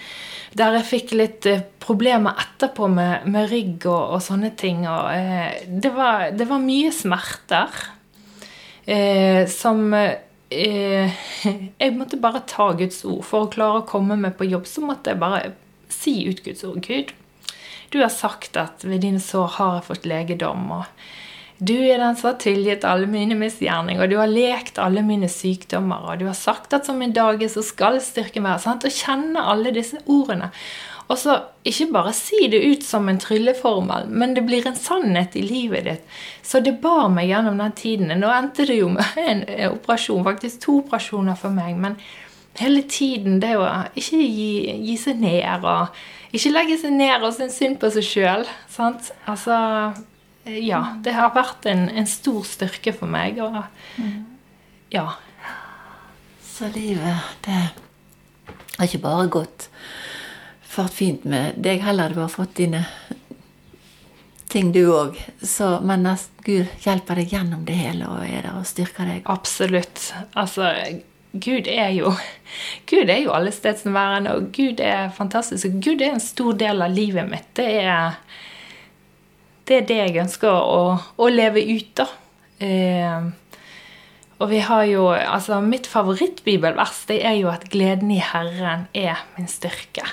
der 0.56 0.78
jeg 0.78 0.88
fikk 0.88 1.12
litt 1.16 1.46
eh, 1.50 1.64
problemer 1.82 2.38
etterpå 2.40 2.88
med, 2.88 3.26
med 3.32 3.50
rygg 3.50 3.84
og, 3.90 4.16
og, 4.16 4.22
sånne 4.24 4.52
ting. 4.58 4.86
Og, 4.88 5.10
eh, 5.12 5.66
det, 5.68 5.92
var, 5.96 6.30
det, 6.36 6.48
var, 6.48 6.62
mye 6.64 6.92
smerter 6.94 7.82
eh, 8.84 9.44
som 9.50 9.92
eh, 9.96 10.22
Jeg 11.82 11.92
måtte 11.96 12.20
bare 12.22 12.44
ta 12.48 12.70
Guds 12.78 13.02
ord. 13.04 13.24
For 13.26 13.44
å 13.44 13.52
klare 13.52 13.82
å 13.82 13.88
komme 13.88 14.18
meg 14.20 14.38
på 14.38 14.48
jobb, 14.48 14.68
så 14.70 14.84
måtte 14.86 15.12
jeg 15.12 15.22
bare 15.22 15.54
si 15.92 16.20
ut 16.30 16.42
Guds 16.44 16.64
ord. 16.68 16.80
Gud, 16.86 17.12
du 17.92 18.00
har 18.00 18.12
sagt 18.14 18.56
at 18.60 18.86
ved 18.86 19.02
dine 19.04 19.20
sår 19.22 19.56
har 19.58 19.78
jeg 19.78 19.88
fått 19.90 20.08
legedom. 20.08 20.70
og 20.78 20.86
du 21.58 21.74
er 21.74 22.02
den 22.02 22.16
som 22.18 22.30
har 22.32 22.40
tilgitt 22.42 22.84
alle 22.84 23.08
mine 23.08 23.36
misgjerninger, 23.38 24.02
og 24.02 24.10
du 24.12 24.18
har 24.20 24.28
lekt 24.28 24.80
alle 24.82 25.00
mine 25.06 25.28
sykdommer, 25.32 26.10
og 26.10 26.20
du 26.20 26.26
har 26.28 26.36
sagt 26.36 26.76
at 26.76 26.88
som 26.88 27.00
en 27.00 27.14
dag 27.16 27.40
er, 27.40 27.48
så 27.52 27.64
skal 27.64 27.96
styrken 28.04 28.44
være. 28.44 28.60
Sant? 28.64 28.84
Og 28.84 28.92
kjenne 28.92 29.40
alle 29.40 29.72
disse 29.72 30.02
ordene. 30.04 30.50
Og 31.06 31.20
så 31.20 31.36
ikke 31.64 31.86
bare 31.94 32.12
si 32.18 32.48
det 32.50 32.64
ut 32.66 32.82
som 32.84 33.06
en 33.08 33.20
trylleformel, 33.22 34.08
men 34.10 34.34
det 34.34 34.42
blir 34.44 34.66
en 34.66 34.76
sannhet 34.76 35.36
i 35.38 35.44
livet 35.46 35.86
ditt. 35.86 36.16
Så 36.42 36.60
det 36.60 36.80
bar 36.82 37.06
meg 37.14 37.30
gjennom 37.30 37.60
den 37.62 37.76
tiden. 37.78 38.10
Nå 38.18 38.32
endte 38.34 38.66
det 38.66 38.80
jo 38.80 38.90
med 38.92 39.20
en 39.22 39.44
operasjon, 39.70 40.24
faktisk 40.26 40.64
to 40.64 40.80
operasjoner 40.82 41.38
for 41.38 41.54
meg. 41.54 41.78
Men 41.78 41.94
hele 42.58 42.82
tiden 42.90 43.38
det 43.40 43.54
å 43.54 43.68
ikke 43.94 44.18
gi, 44.18 44.50
gi 44.88 44.98
seg 44.98 45.22
ned 45.22 45.64
og 45.64 45.94
ikke 46.34 46.52
legge 46.52 46.80
seg 46.82 46.98
ned 46.98 47.22
og 47.22 47.32
synes 47.38 47.56
synd 47.60 47.78
på 47.80 47.92
seg 47.94 48.10
sjøl. 48.10 48.44
Altså 49.30 49.62
Ja. 50.46 50.82
Det 51.02 51.14
har 51.16 51.34
vært 51.34 51.66
en, 51.66 51.88
en 51.90 52.06
stor 52.06 52.44
styrke 52.46 52.94
for 52.94 53.10
meg. 53.10 53.40
Og 53.42 53.58
ja. 54.94 55.08
Så 56.46 56.70
livet, 56.72 57.34
det 57.44 57.58
har 58.76 58.86
ikke 58.86 59.02
bare 59.02 59.26
gått 59.32 59.68
fart 60.76 60.94
fint 60.94 61.24
med 61.28 61.58
deg 61.64 61.82
heller. 61.84 62.14
Du 62.14 62.22
har 62.22 62.32
fått 62.32 62.56
dine 62.60 62.84
ting, 64.52 64.72
du 64.72 64.86
òg. 64.92 65.18
Men 65.84 66.08
Gud 66.46 66.70
hjelper 66.84 67.20
deg 67.20 67.34
gjennom 67.34 67.66
det 67.68 67.76
hele 67.80 68.08
og 68.08 68.24
er 68.24 68.46
der 68.46 68.56
og 68.60 68.68
styrker 68.68 69.08
deg. 69.10 69.26
Absolutt. 69.32 70.10
Altså, 70.38 70.70
Gud 71.32 71.68
er 71.68 71.90
jo 71.96 72.14
Gud 72.88 73.10
er 73.10 73.24
jo 73.24 73.34
allestedsnærværende, 73.36 74.36
og 74.36 74.50
Gud 74.56 74.80
er 74.80 75.10
fantastisk. 75.16 75.68
Og 75.68 75.80
Gud 75.84 76.04
er 76.04 76.14
en 76.14 76.22
stor 76.22 76.56
del 76.56 76.84
av 76.84 76.94
livet 76.94 77.28
mitt. 77.28 77.48
Det 77.58 77.68
er 77.82 78.16
det, 79.66 79.80
er 79.80 79.88
det 79.88 79.98
jeg 79.98 80.20
ønsker 80.22 80.52
å, 80.52 80.82
å 81.18 81.28
leve 81.32 81.62
ut, 81.66 81.90
da. 81.98 82.06
Eh, 82.62 83.26
og 84.36 84.48
vi 84.48 84.60
har 84.64 84.84
jo 84.88 85.08
Altså, 85.12 85.60
mitt 85.64 85.88
favorittbibelvers 85.90 87.02
det 87.10 87.18
er 87.24 87.36
jo 87.40 87.50
at 87.52 87.66
gleden 87.72 88.12
i 88.14 88.22
Herren 88.22 88.86
er 88.96 89.24
min 89.36 89.48
styrke. 89.50 90.04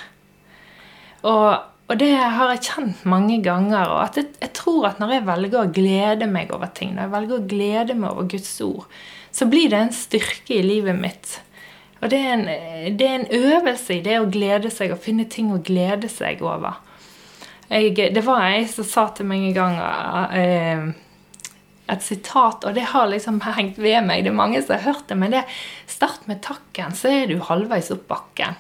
Og, 1.24 1.55
og, 1.88 1.95
det 2.00 2.12
har 2.17 2.51
jeg 2.51 2.65
kjent 2.67 3.05
mange 3.07 3.39
ganger. 3.43 3.88
Og 3.88 4.01
at 4.03 4.19
jeg, 4.19 4.31
jeg, 4.41 4.51
tror 4.60 4.89
at 4.91 5.00
når 5.00 5.17
jeg 5.17 5.27
velger 5.29 5.62
å 5.62 5.72
glede 5.75 6.27
meg 6.27 6.51
over 6.55 6.72
ting, 6.75 6.95
når 6.95 7.07
jeg 7.07 7.15
velger 7.15 7.38
å 7.38 7.50
glede 7.55 7.98
meg 8.00 8.12
over 8.12 8.29
Guds 8.31 8.53
ord, 8.65 8.88
så 9.33 9.48
blir 9.50 9.72
det 9.72 9.79
en 9.79 9.95
styrke 9.95 10.60
i 10.60 10.65
livet 10.65 11.00
mitt. 11.00 11.38
Og 12.03 12.10
det 12.12 12.19
er, 12.19 12.33
en, 12.36 12.98
det 13.00 13.07
er 13.07 13.22
en 13.22 13.53
øvelse 13.53 13.95
i 13.95 14.03
det 14.03 14.17
å 14.19 14.27
glede 14.31 14.72
seg 14.74 14.91
og 14.91 15.00
finne 15.03 15.24
ting 15.31 15.53
å 15.55 15.62
glede 15.63 16.10
seg 16.12 16.43
over. 16.43 16.81
Jeg, 17.74 17.96
det 18.13 18.22
var 18.25 18.44
ei 18.51 18.68
som 18.70 18.86
sa 18.86 19.08
til 19.15 19.25
meg 19.25 19.48
en 19.48 19.56
gang 19.56 19.80
eh, 20.38 20.84
et 21.89 22.03
sitat, 22.06 22.63
og 22.63 22.75
det 22.75 22.86
har 22.94 23.10
liksom 23.10 23.39
hengt 23.44 23.80
ved 23.82 24.06
meg. 24.06 24.24
Det 24.24 24.32
er 24.32 24.38
mange 24.38 24.62
som 24.62 24.77
har 24.77 24.86
hørt 24.94 25.10
det, 25.10 25.18
men 25.20 25.34
det 25.34 25.44
Start 25.89 26.27
med 26.27 26.42
takken, 26.46 26.94
så 26.96 27.12
er 27.12 27.27
du 27.30 27.38
halvveis 27.44 27.92
opp 27.94 28.06
bakken. 28.10 28.56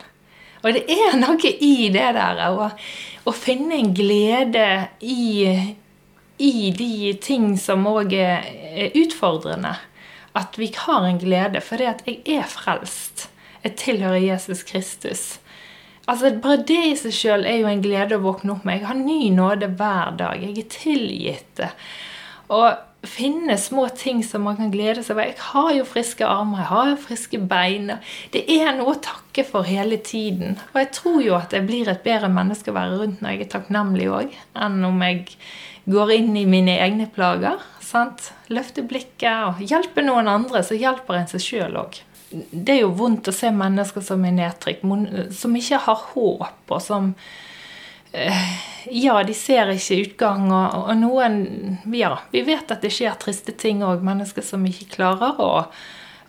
Og 0.63 0.75
det 0.75 0.83
er 0.91 1.17
noe 1.19 1.49
i 1.51 1.89
det 1.91 2.09
der 2.15 2.41
å, 2.55 3.33
finne 3.35 3.75
en 3.79 3.91
glede 3.95 4.67
i, 5.03 5.51
i 6.39 6.53
de 6.77 7.13
ting 7.23 7.53
som 7.59 7.83
òg 7.89 8.15
er 8.15 8.95
utfordrende. 8.95 9.75
At 10.33 10.55
vi 10.57 10.71
har 10.85 11.05
en 11.05 11.19
glede 11.21 11.61
fordi 11.61 11.89
at 11.89 12.05
jeg 12.07 12.23
er 12.39 12.47
frelst. 12.49 13.27
Jeg 13.63 13.75
tilhører 13.79 14.23
Jesus 14.23 14.63
Kristus. 14.67 15.25
Altså, 16.07 16.33
Bare 16.43 16.63
det 16.67 16.79
i 16.89 16.95
seg 16.99 17.13
sjøl 17.15 17.45
er 17.47 17.61
jo 17.61 17.69
en 17.71 17.83
glede 17.83 18.17
å 18.17 18.23
våkne 18.23 18.57
opp 18.57 18.65
med. 18.67 18.81
Jeg 18.81 18.89
har 18.89 18.99
ny 18.99 19.29
nåde 19.31 19.69
hver 19.77 20.17
dag. 20.19 20.41
Jeg 20.43 20.57
er 20.59 20.73
tilgitt. 20.73 21.63
Og 22.51 22.67
finne 23.03 23.57
små 23.59 23.89
ting 23.89 24.21
som 24.23 24.45
man 24.47 24.57
kan 24.59 24.71
glede 24.71 25.03
seg 25.03 25.15
over. 25.15 25.29
Jeg 25.31 25.39
har 25.49 25.71
jo 25.77 25.87
friske 25.87 26.27
armer, 26.27 26.61
jeg 26.61 26.71
har 26.71 26.89
jo 26.91 27.01
friske 27.03 27.39
bein. 27.51 27.91
Det 28.35 28.43
er 28.51 28.71
noe 28.77 28.95
å 28.95 29.01
takke 29.03 29.45
for 29.47 29.67
hele 29.67 29.99
tiden. 30.03 30.57
Og 30.71 30.79
jeg 30.81 30.91
tror 30.99 31.19
jo 31.23 31.35
at 31.39 31.55
jeg 31.55 31.67
blir 31.67 31.91
et 31.91 32.03
bedre 32.05 32.31
menneske 32.31 32.71
å 32.71 32.77
være 32.77 33.01
rundt 33.01 33.23
når 33.23 33.35
jeg 33.35 33.45
er 33.45 33.53
takknemlig 33.57 34.09
òg, 34.11 34.39
enn 34.55 34.79
om 34.87 35.03
jeg 35.03 35.25
går 35.91 36.15
inn 36.15 36.31
i 36.39 36.47
mine 36.47 36.77
egne 36.79 37.09
plager. 37.11 37.59
sant? 37.83 38.31
Løfte 38.47 38.85
blikket 38.87 39.49
og 39.49 39.63
hjelpe 39.67 40.03
noen 40.03 40.31
andre, 40.31 40.63
så 40.63 40.77
hjelper 40.79 41.19
en 41.19 41.31
seg 41.31 41.43
sjøl 41.43 41.79
òg. 41.83 41.99
Det 42.33 42.75
er 42.75 42.81
jo 42.81 42.93
vondt 42.97 43.29
å 43.29 43.35
se 43.35 43.51
mennesker 43.53 44.03
som 44.05 44.23
er 44.25 44.33
nedtrykt, 44.35 44.85
som 45.37 45.57
ikke 45.57 45.81
har 45.85 46.05
håp, 46.13 46.61
og 46.73 46.81
som 46.81 47.11
Eh, 48.13 48.33
ja, 48.89 49.23
de 49.23 49.33
ser 49.33 49.71
ikke 49.73 49.95
utgang, 50.03 50.45
og, 50.53 50.75
og, 50.83 50.91
noen 51.01 51.79
Ja, 51.97 52.19
vi 52.29 52.43
vet 52.45 52.69
at 52.69 52.85
det 52.85 52.91
skjer 52.93 53.15
triste 53.17 53.55
ting 53.57 53.81
òg. 53.81 54.05
Mennesker 54.05 54.45
som 54.45 54.65
ikke 54.69 54.91
klarer 54.99 55.39
å, 55.41 55.49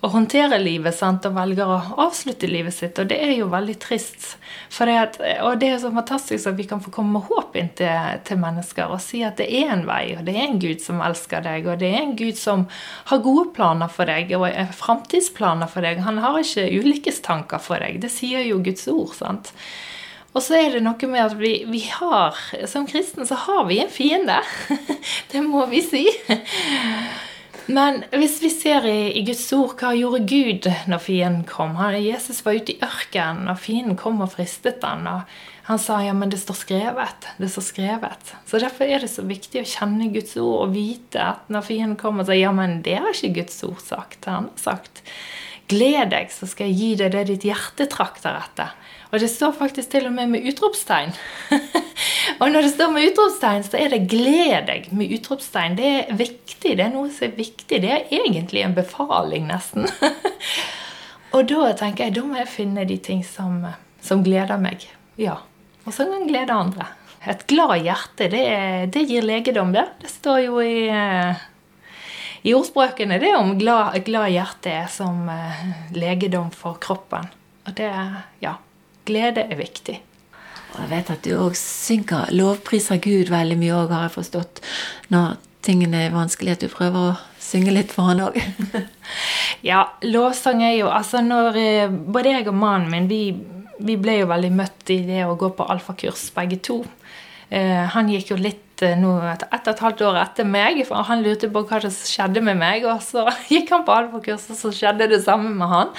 å 0.05 0.11
håndtere 0.13 0.59
livet 0.61 0.97
sant, 0.97 1.25
og 1.25 1.37
velger 1.37 1.71
å 1.71 1.79
avslutte 2.05 2.49
livet 2.51 2.75
sitt. 2.77 2.99
Og 3.01 3.09
det 3.09 3.17
er 3.25 3.33
jo 3.39 3.49
veldig 3.53 3.77
trist. 3.81 4.35
Det 4.75 4.97
at, 4.99 5.17
og 5.47 5.61
det 5.63 5.71
er 5.71 5.81
så 5.81 5.93
fantastisk 5.95 6.51
at 6.51 6.59
vi 6.59 6.67
kan 6.69 6.83
få 6.85 6.93
komme 6.93 7.17
med 7.17 7.31
håp 7.31 7.57
inn 7.57 7.71
til, 7.79 8.21
til, 8.27 8.41
mennesker 8.43 8.93
og 8.93 9.01
si 9.03 9.23
at 9.25 9.39
det 9.41 9.49
er 9.63 9.73
en 9.73 9.87
vei, 9.89 10.17
og 10.19 10.27
det 10.27 10.35
er 10.37 10.49
en 10.49 10.61
Gud 10.61 10.83
som 10.85 11.01
elsker 11.05 11.45
deg, 11.47 11.71
og 11.71 11.81
det 11.81 11.93
er 11.95 12.03
en 12.03 12.17
Gud 12.19 12.37
som 12.41 12.67
har 13.11 13.25
gode 13.25 13.49
planer 13.57 13.93
for 13.93 14.11
deg, 14.11 14.35
og 14.37 14.47
framtidsplaner 14.77 15.71
for 15.71 15.87
deg. 15.87 16.05
Han 16.05 16.21
har 16.25 16.41
ikke 16.43 16.69
ulykkestanker 16.83 17.63
for 17.63 17.81
deg. 17.81 18.03
Det 18.05 18.13
sier 18.13 18.45
jo 18.49 18.61
Guds 18.65 18.89
ord. 18.93 19.15
sant? 19.17 19.55
Og 20.35 20.43
så 20.43 20.59
er 20.59 20.75
det 20.75 20.83
noe 20.83 21.09
med 21.11 21.23
at 21.23 21.37
vi, 21.39 21.53
vi 21.71 21.85
har 21.87 22.35
Som 22.67 22.89
kristen 22.91 23.27
så 23.27 23.39
har 23.47 23.69
vi 23.69 23.79
en 23.83 23.93
fiende. 23.93 24.41
det 25.33 25.45
må 25.47 25.65
vi 25.71 25.85
si. 25.87 26.09
Men 27.67 28.03
hvis 28.13 28.41
vi 28.43 28.51
ser 28.53 28.85
i, 28.85 29.15
i, 29.17 29.23
Guds 29.25 29.47
ord, 29.57 29.73
hva 29.81 29.95
gjorde 29.97 30.27
Gud 30.29 30.69
når 30.91 31.01
fienden 31.01 31.47
kom? 31.49 31.77
Han, 31.79 31.97
Jesus 31.97 32.43
var 32.45 32.59
ute 32.59 32.75
i 32.75 32.81
ørkenen, 32.85 33.49
og 33.49 33.61
fienden 33.63 33.97
kom 34.01 34.21
og 34.25 34.35
fristet 34.37 34.85
han, 34.85 35.07
og 35.09 35.37
Han 35.65 35.79
sa 35.81 36.03
ja, 36.05 36.13
men 36.13 36.29
det 36.29 36.43
står 36.43 36.59
skrevet. 36.61 37.27
Det 37.41 37.49
står 37.49 37.65
skrevet. 37.65 38.33
Så 38.45 38.59
derfor 38.61 38.85
er 38.85 39.01
det 39.01 39.09
så 39.09 39.23
viktig 39.25 39.63
å 39.63 39.69
kjenne 39.71 40.11
Guds 40.13 40.35
ord 40.37 40.67
og 40.67 40.75
vite 40.75 41.23
at 41.25 41.49
når 41.49 41.65
fienden 41.65 41.97
kommer 41.97 42.27
sier 42.29 42.43
ja, 42.43 42.51
men 42.53 42.83
det 42.85 42.99
har 43.01 43.17
ikke 43.17 43.39
Guds 43.39 43.63
ord 43.65 43.81
sagt. 43.81 44.29
Han 44.29 44.51
har 44.51 44.61
sagt 44.61 45.01
gled 45.73 46.13
deg, 46.13 46.29
så 46.29 46.45
skal 46.51 46.69
jeg 46.69 46.77
gi 46.77 46.91
deg 47.01 47.15
det 47.15 47.25
ditt 47.31 47.49
hjerte 47.49 47.89
trakter 47.89 48.37
etter. 48.43 48.77
Og 49.15 49.21
det 49.23 49.29
står 49.31 49.53
faktisk 49.55 49.93
til 49.93 50.09
og 50.09 50.15
med 50.17 50.33
med 50.33 50.47
utropstegn. 50.51 51.13
og 52.41 52.49
når 52.51 52.67
det 52.67 52.71
står 52.73 52.91
med 52.91 53.13
utropstegn, 53.13 53.63
så 53.63 53.79
er 53.79 53.93
det 53.93 54.09
'gled 54.11 54.67
deg' 54.67 54.89
med 54.91 55.13
utropstegn. 55.15 55.77
Det 55.79 55.91
er 56.01 56.19
viktig. 56.19 56.73
Det 56.75 56.83
er 56.83 56.91
noe 56.91 57.13
som 57.15 57.29
er 57.29 57.37
viktig. 57.37 57.79
Det 57.85 57.93
er 57.93 58.11
egentlig 58.11 58.65
en 58.65 58.75
befaling, 58.75 59.47
nesten. 59.47 59.87
og 61.35 61.47
da 61.47 61.71
tenker 61.79 62.09
jeg 62.09 62.17
da 62.19 62.27
må 62.27 62.43
jeg 62.43 62.51
finne 62.51 62.89
de 62.91 62.99
ting 62.99 63.23
som, 63.23 63.63
som 64.03 64.27
gleder 64.27 64.59
meg. 64.59 64.83
Ja. 65.15 65.39
Og 65.87 65.95
så 65.95 66.09
kan 66.11 66.27
glede 66.27 66.51
andre. 66.51 66.91
Et 67.31 67.47
glad 67.47 67.79
hjerte, 67.87 68.29
det, 68.29 68.45
det 68.93 69.07
gir 69.09 69.23
legedom, 69.23 69.71
det. 69.73 69.87
Det 70.03 70.11
står 70.11 70.43
jo 70.49 70.59
i 70.61 70.89
eh, 70.91 71.45
i 72.45 72.53
ordspråkene 72.53 73.17
det 73.23 73.31
er 73.31 73.39
om 73.39 73.55
glad, 73.57 73.95
glad 74.05 74.29
hjerte 74.35 74.73
er 74.83 74.89
som 74.93 75.23
uh, 75.33 75.63
legedom 75.97 76.51
for 76.53 76.77
kroppen. 76.77 77.31
Og 77.65 77.73
det, 77.79 77.89
ja, 78.45 78.59
glede 79.09 79.47
er 79.47 79.59
viktig. 79.59 80.01
Og 80.75 80.81
jeg 80.83 80.91
vet 80.91 81.11
at 81.15 81.27
du 81.27 81.35
òg 81.39 81.57
synker 81.59 82.33
lovpriser 82.35 82.99
Gud 83.03 83.31
veldig 83.31 83.59
mye 83.61 83.75
òg, 83.77 83.93
har 83.95 84.09
jeg 84.09 84.17
forstått. 84.17 84.63
Når 85.15 85.37
tingene 85.65 86.07
er 86.07 86.15
vanskelig, 86.15 86.57
at 86.57 86.65
du 86.65 86.73
prøver 86.73 87.13
å 87.13 87.15
synge 87.41 87.75
litt 87.75 87.93
for 87.95 88.11
han 88.11 88.23
òg. 88.27 88.41
ja, 89.71 89.85
lovsang 90.05 90.65
er 90.67 90.79
jo 90.79 90.91
Altså, 90.93 91.23
når 91.25 91.61
eh, 91.61 91.87
både 91.89 92.35
jeg 92.35 92.49
og 92.51 92.59
mannen 92.59 92.91
min, 92.91 93.09
vi, 93.11 93.23
vi 93.79 93.97
ble 94.01 94.21
jo 94.21 94.31
veldig 94.33 94.53
møtt 94.57 94.93
i 94.93 95.01
det 95.07 95.23
å 95.29 95.39
gå 95.39 95.53
på 95.57 95.69
alfakurs, 95.71 96.27
begge 96.35 96.61
to. 96.65 96.83
Eh, 97.55 97.85
han 97.95 98.11
gikk 98.11 98.33
jo 98.33 98.41
litt 98.41 98.83
eh, 98.83 98.97
nå 98.99 99.15
et, 99.31 99.47
et 99.47 99.69
og 99.69 99.73
et 99.75 99.85
halvt 99.87 100.05
år 100.09 100.21
etter 100.25 100.49
meg, 100.49 100.83
for 100.89 101.07
han 101.07 101.23
lurte 101.23 101.51
på 101.53 101.65
hva 101.69 101.81
som 101.85 101.95
skjedde 101.95 102.43
med 102.45 102.59
meg. 102.61 102.89
Og 102.91 103.03
så 103.05 103.29
gikk 103.53 103.73
han 103.75 103.87
på 103.87 103.95
alfakurs, 103.95 104.49
og 104.51 104.59
så 104.59 104.75
skjedde 104.75 105.11
det 105.13 105.23
samme 105.27 105.55
med 105.55 105.71
han. 105.71 105.95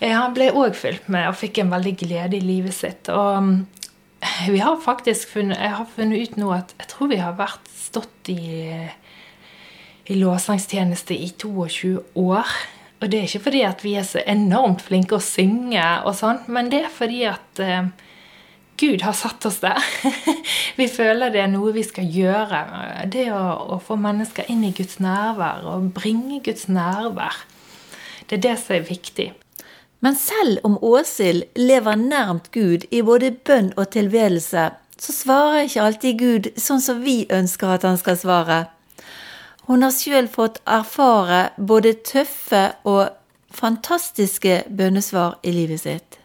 Han 0.00 0.34
ble 0.36 0.52
òg 0.54 0.76
fylt 0.78 1.08
med 1.10 1.26
og 1.26 1.38
fikk 1.40 1.58
en 1.62 1.72
veldig 1.72 1.94
glede 1.98 2.38
i 2.38 2.44
livet 2.44 2.76
sitt. 2.76 3.10
Og 3.10 3.42
mm, 3.42 3.54
vi 4.54 4.62
har 4.62 4.78
faktisk 4.82 5.34
funnet, 5.34 5.58
jeg 5.58 5.74
har 5.74 5.92
funnet 5.94 6.22
ut 6.22 6.40
nå 6.40 6.50
at 6.54 6.74
jeg 6.78 6.90
tror 6.92 7.12
vi 7.12 7.20
har 7.22 7.38
vært 7.38 7.70
stått 7.74 8.30
i, 8.30 8.74
i 10.06 10.18
lovsangstjeneste 10.18 11.16
i 11.16 11.32
22 11.34 11.96
år. 12.22 12.58
Og 12.98 13.10
det 13.10 13.18
er 13.18 13.28
ikke 13.28 13.46
fordi 13.46 13.62
at 13.66 13.82
vi 13.86 13.94
er 13.98 14.06
så 14.06 14.22
enormt 14.26 14.82
flinke 14.86 15.18
å 15.18 15.22
synge, 15.22 15.84
og 16.02 16.16
sånn, 16.18 16.42
men 16.50 16.70
det 16.72 16.82
er 16.86 16.94
fordi 16.94 17.20
at 17.30 17.60
uh, 17.62 17.90
Gud 18.78 19.02
har 19.06 19.14
satt 19.14 19.46
oss 19.46 19.60
der. 19.62 19.78
vi 20.78 20.88
føler 20.90 21.30
det 21.34 21.44
er 21.44 21.52
noe 21.52 21.74
vi 21.74 21.84
skal 21.86 22.06
gjøre. 22.10 22.62
Det 23.10 23.28
å, 23.34 23.42
å, 23.74 23.78
få 23.82 23.98
mennesker 23.98 24.50
inn 24.50 24.64
i 24.66 24.74
Guds 24.74 24.98
nærvær 25.02 25.66
og 25.70 25.92
bringe 25.94 26.40
Guds 26.46 26.66
nærvær. 26.70 27.38
Det 28.26 28.38
er 28.38 28.44
det 28.50 28.56
som 28.62 28.76
er 28.76 28.86
viktig. 28.86 29.30
Men 30.00 30.14
selv 30.16 30.58
om 30.64 30.78
Åshild 30.84 31.44
lever 31.58 31.96
nærmt 31.96 32.52
Gud 32.54 32.86
i 32.90 33.02
både 33.02 33.32
bønn 33.32 33.72
og 33.76 33.90
tilbedelse, 33.94 34.70
så 34.98 35.14
svarer 35.14 35.66
ikke 35.66 35.82
alltid 35.82 36.18
Gud 36.18 36.50
sånn 36.58 36.82
som 36.82 37.02
vi 37.02 37.24
ønsker 37.30 37.74
at 37.74 37.86
han 37.86 37.98
skal 37.98 38.18
svare. 38.18 38.58
Hun 39.68 39.82
har 39.84 39.92
sjøl 39.94 40.30
fått 40.32 40.62
erfare 40.66 41.50
både 41.58 41.96
tøffe 42.06 42.62
og 42.88 43.10
fantastiske 43.54 44.62
bønnesvar 44.70 45.38
i 45.42 45.52
livet 45.52 45.82
sitt. 45.82 46.18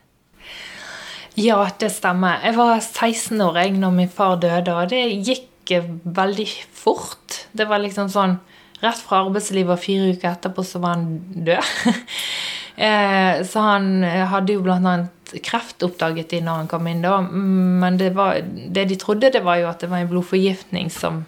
Ja, 1.35 1.65
det 1.81 1.89
stemmer. 1.95 2.43
Jeg 2.45 2.55
var 2.59 2.77
16 2.77 3.41
år 3.41 3.57
jeg 3.57 3.73
når 3.81 3.93
min 3.97 4.09
far 4.09 4.37
døde, 4.37 4.75
og 4.77 4.93
det 4.93 5.01
gikk 5.25 5.73
veldig 6.03 6.47
fort. 6.77 7.47
Det 7.53 7.65
var 7.69 7.81
liksom 7.83 8.11
sånn 8.11 8.39
Rett 8.83 8.99
fra 8.99 9.21
arbeidslivet 9.23 9.71
og 9.71 9.79
fire 9.79 10.09
uker 10.11 10.27
etterpå 10.33 10.63
så 10.67 10.81
var 10.83 10.97
han 10.97 11.05
død. 11.47 11.69
Eh, 12.75 13.43
så 13.45 13.65
han 13.67 14.03
hadde 14.03 14.55
jo 14.55 14.63
blant 14.65 14.87
annet 14.89 15.35
kreft 15.45 15.83
oppdaget 15.85 16.33
de 16.33 16.41
når 16.45 16.63
han 16.63 16.71
kom 16.71 16.87
inn 16.89 17.03
da. 17.05 17.19
Men 17.21 17.97
det, 18.01 18.13
var, 18.17 18.41
det 18.43 18.87
de 18.89 18.99
trodde, 19.01 19.33
det 19.33 19.43
var 19.45 19.61
jo 19.61 19.69
at 19.71 19.83
det 19.83 19.91
var 19.91 20.03
en 20.03 20.11
blodforgiftning 20.11 20.91
som 20.93 21.23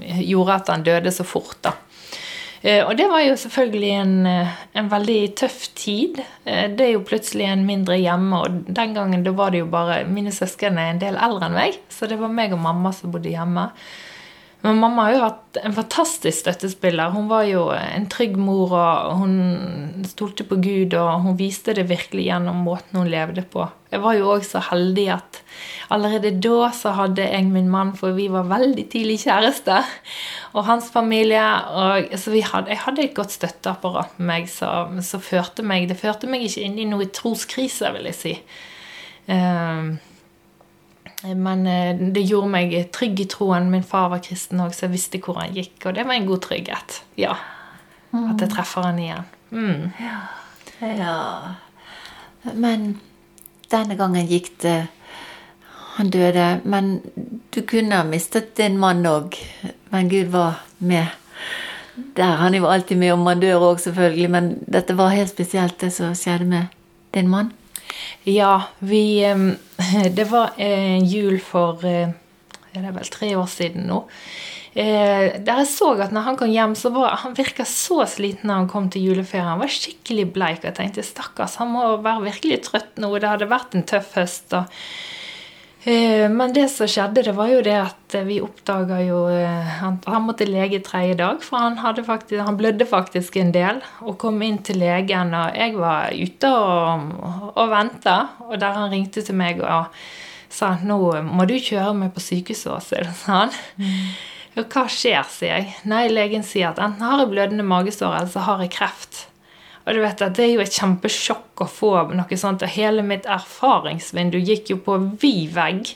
gjorde 0.00 0.60
at 0.60 0.72
han 0.72 0.86
døde 0.86 1.12
så 1.12 1.26
fort, 1.26 1.58
da. 1.66 1.74
Eh, 2.66 2.82
og 2.82 2.96
det 2.98 3.06
var 3.10 3.22
jo 3.22 3.36
selvfølgelig 3.38 3.90
en, 3.94 4.14
eh, 4.26 4.54
en, 4.74 4.88
veldig 4.90 5.20
tøff 5.38 5.68
tid. 5.78 6.18
Eh, 6.44 6.66
det 6.72 6.86
er 6.86 6.92
jo 6.94 7.04
plutselig 7.06 7.46
en 7.46 7.66
mindre 7.66 7.98
hjemme, 8.00 8.40
og 8.40 8.64
den 8.66 8.94
gangen 8.96 9.22
da 9.22 9.30
var 9.36 9.52
det 9.54 9.60
jo 9.60 9.68
bare 9.70 10.04
Mine 10.08 10.32
søsken 10.32 10.78
er 10.78 10.90
en 10.90 11.02
del 11.02 11.16
eldre 11.16 11.46
enn 11.46 11.58
meg, 11.58 11.78
så 11.88 12.08
det 12.10 12.18
var 12.18 12.32
meg 12.32 12.56
og 12.56 12.62
mamma 12.64 12.92
som 12.92 13.12
bodde 13.12 13.30
hjemme. 13.30 13.68
Men 14.66 14.80
mamma 14.82 15.04
har 15.06 15.12
jo 15.14 15.18
hatt 15.22 15.58
en 15.62 15.74
fantastisk 15.76 16.40
støttespiller. 16.40 17.12
Hun 17.14 17.28
var 17.30 17.44
jo 17.46 17.68
en 17.70 18.08
trygg 18.10 18.34
mor, 18.40 18.72
og 18.74 19.20
hun 19.20 19.36
stolte 20.10 20.42
på 20.48 20.58
Gud, 20.58 20.96
og 20.98 21.22
hun 21.22 21.36
viste 21.38 21.76
det 21.76 21.84
virkelig 21.86 22.24
gjennom 22.26 22.64
måten 22.66 22.98
hun 22.98 23.10
levde 23.12 23.44
på. 23.46 23.68
Jeg 23.94 24.02
var 24.02 24.16
jo 24.18 24.32
òg 24.34 24.42
så 24.42 24.64
heldig 24.66 25.04
at 25.14 25.38
allerede 25.94 26.32
da 26.42 26.72
så 26.74 26.96
hadde 26.98 27.28
jeg 27.28 27.46
min 27.52 27.70
mann, 27.70 27.92
for 27.94 28.16
vi 28.16 28.26
var 28.32 28.48
veldig 28.50 28.88
tidlig 28.90 29.20
kjærester, 29.22 29.86
og 30.58 30.66
hans 30.66 30.90
familie. 30.90 31.46
Og, 31.70 32.10
så 32.18 32.34
hadde, 32.34 32.74
jeg 32.74 32.82
hadde 32.88 33.06
et 33.06 33.14
godt 33.14 33.36
støtteapparat 33.36 34.18
med 34.18 34.32
meg 34.32 34.50
som 34.50 35.22
førte 35.22 35.62
meg 35.62 35.86
Det 35.92 36.00
førte 36.00 36.26
meg 36.26 36.42
ikke 36.48 36.66
inn 36.66 36.82
i 36.82 36.90
noe 36.90 37.06
troskrise, 37.14 37.94
vil 37.94 38.10
jeg 38.10 38.18
si. 38.18 38.34
Um, 39.30 39.96
men 41.24 41.66
eh, 41.66 41.96
det 42.12 42.26
gjorde 42.28 42.52
meg 42.52 42.74
trygg 42.92 43.20
i 43.20 43.28
troen. 43.30 43.70
Min 43.72 43.86
far 43.86 44.10
var 44.12 44.22
kristen 44.24 44.60
òg, 44.62 44.74
så 44.76 44.86
jeg 44.86 44.96
visste 44.96 45.20
hvor 45.22 45.40
han 45.40 45.54
gikk. 45.56 45.78
Og 45.86 45.96
det 45.96 46.04
var 46.06 46.18
en 46.18 46.28
god 46.28 46.42
trygghet. 46.44 47.00
Ja. 47.20 47.36
At 48.16 48.40
jeg 48.40 48.52
treffer 48.52 48.86
han 48.86 49.00
igjen. 49.00 49.24
Mm. 49.50 49.90
Ja. 50.00 50.18
ja. 50.86 51.16
Men 52.54 53.00
denne 53.72 53.96
gangen 53.98 54.28
gikk 54.28 54.52
det 54.62 54.86
Han 55.96 56.10
døde. 56.12 56.60
Men 56.68 57.00
du 57.54 57.62
kunne 57.64 57.96
ha 57.96 58.04
mistet 58.04 58.50
din 58.58 58.76
mann 58.76 59.06
òg. 59.08 59.38
Men 59.90 60.10
Gud 60.12 60.28
var 60.34 60.60
med. 60.78 61.06
Der. 62.16 62.36
Han 62.36 62.54
er 62.54 62.58
jo 62.58 62.68
alltid 62.68 63.00
med 63.00 63.14
om 63.14 63.24
man 63.24 63.40
dør 63.40 63.70
òg, 63.70 63.80
selvfølgelig. 63.80 64.30
Men 64.30 64.50
dette 64.68 64.96
var 64.98 65.14
helt 65.16 65.32
spesielt, 65.32 65.80
det 65.80 65.94
som 65.96 66.12
skjedde 66.12 66.44
med 66.44 66.66
din 67.16 67.30
mann. 67.32 67.48
Ja, 68.28 68.68
vi 68.78 69.22
Det 70.18 70.28
var 70.30 70.58
en 70.58 71.06
jul 71.06 71.40
for 71.40 71.84
eh, 71.86 72.12
Det 72.72 72.82
er 72.82 72.92
vel 72.96 73.10
tre 73.12 73.32
år 73.38 73.48
siden 73.50 73.88
nå. 73.88 74.02
Eh, 74.76 75.38
der 75.40 75.62
jeg 75.62 75.68
så 75.72 75.94
at 76.04 76.12
når 76.12 76.26
han 76.26 76.36
kom 76.36 76.50
hjem, 76.52 76.74
så 76.76 76.90
var 76.92 77.14
han 77.22 77.36
virka 77.36 77.64
så 77.64 78.02
sliten 78.04 78.50
når 78.50 78.62
han 78.62 78.70
kom 78.72 78.90
til 78.92 79.08
juleferien. 79.08 79.48
Han 79.48 79.62
var 79.62 79.72
skikkelig 79.72 80.26
bleik, 80.34 80.60
og 80.60 80.70
jeg 80.70 80.78
tenkte 80.80 81.06
stakkars, 81.06 81.56
han 81.62 81.72
må 81.72 81.94
være 82.04 82.26
virkelig 82.26 82.60
trøtt 82.66 83.00
nå. 83.00 83.14
Det 83.16 83.30
hadde 83.30 83.48
vært 83.48 83.76
en 83.78 83.86
tøff 83.88 84.12
høst. 84.18 84.52
og 84.52 84.68
Eh, 84.68 85.25
men 85.86 86.50
det 86.50 86.64
som 86.72 86.88
skjedde, 86.90 87.22
det 87.22 87.32
var 87.36 87.46
jo 87.46 87.60
det 87.62 87.76
at 87.78 88.14
vi 88.26 88.40
oppdaga 88.42 88.96
jo 89.06 89.20
eh, 89.30 89.68
han, 89.78 90.00
han, 90.02 90.24
måtte 90.26 90.48
lege 90.48 90.80
tredje 90.82 91.14
dag, 91.20 91.38
for 91.46 91.62
han, 91.62 91.76
faktisk, 91.78 92.40
han, 92.42 92.56
blødde 92.58 92.88
faktisk 92.90 93.36
en 93.38 93.52
del. 93.54 93.78
Og 94.02 94.16
kom 94.18 94.42
inn 94.42 94.58
til 94.66 94.80
legen, 94.82 95.30
og 95.38 95.54
jeg 95.54 95.76
var 95.78 96.10
ute 96.10 96.50
og, 96.50 97.12
og 97.52 97.70
venta. 97.70 98.16
Og 98.48 98.58
der 98.58 98.74
han 98.80 98.90
ringte 98.90 99.22
til 99.22 99.38
meg 99.38 99.62
og 99.62 99.92
sa 100.50 100.74
nå 100.82 100.98
må 101.26 101.46
du 101.46 101.54
kjøre 101.54 101.94
meg 101.94 102.10
på 102.16 102.24
sykehuset, 102.24 102.72
Åshild, 102.72 103.14
sa 103.22 103.44
han. 103.44 103.54
Og 104.56 104.66
hva 104.72 104.86
skjer, 104.90 105.22
sier 105.30 105.54
jeg. 105.60 105.72
Nei, 105.86 106.06
legen 106.10 106.42
sier 106.46 106.72
at 106.72 106.82
enten 106.82 107.04
har 107.06 107.22
jeg 107.22 107.30
blødende 107.34 107.66
magesår, 107.66 108.22
eller 108.22 108.32
så 108.32 108.42
har 108.48 108.62
jeg 108.64 108.74
kreft. 108.74 109.26
Og 109.86 109.94
du 109.94 110.02
vet 110.02 110.22
at 110.22 110.34
Det 110.34 110.44
er 110.44 110.54
jo 110.56 110.64
et 110.64 110.78
kjempesjokk 110.78 111.62
å 111.62 111.68
få 111.70 111.90
noe 112.10 112.38
sånt. 112.38 112.64
Og 112.66 112.74
hele 112.74 113.04
mitt 113.06 113.26
erfaringsvindu 113.30 114.38
gikk 114.42 114.72
jo 114.74 114.80
på 114.82 114.98
vid 115.22 115.54
vegg. 115.54 115.92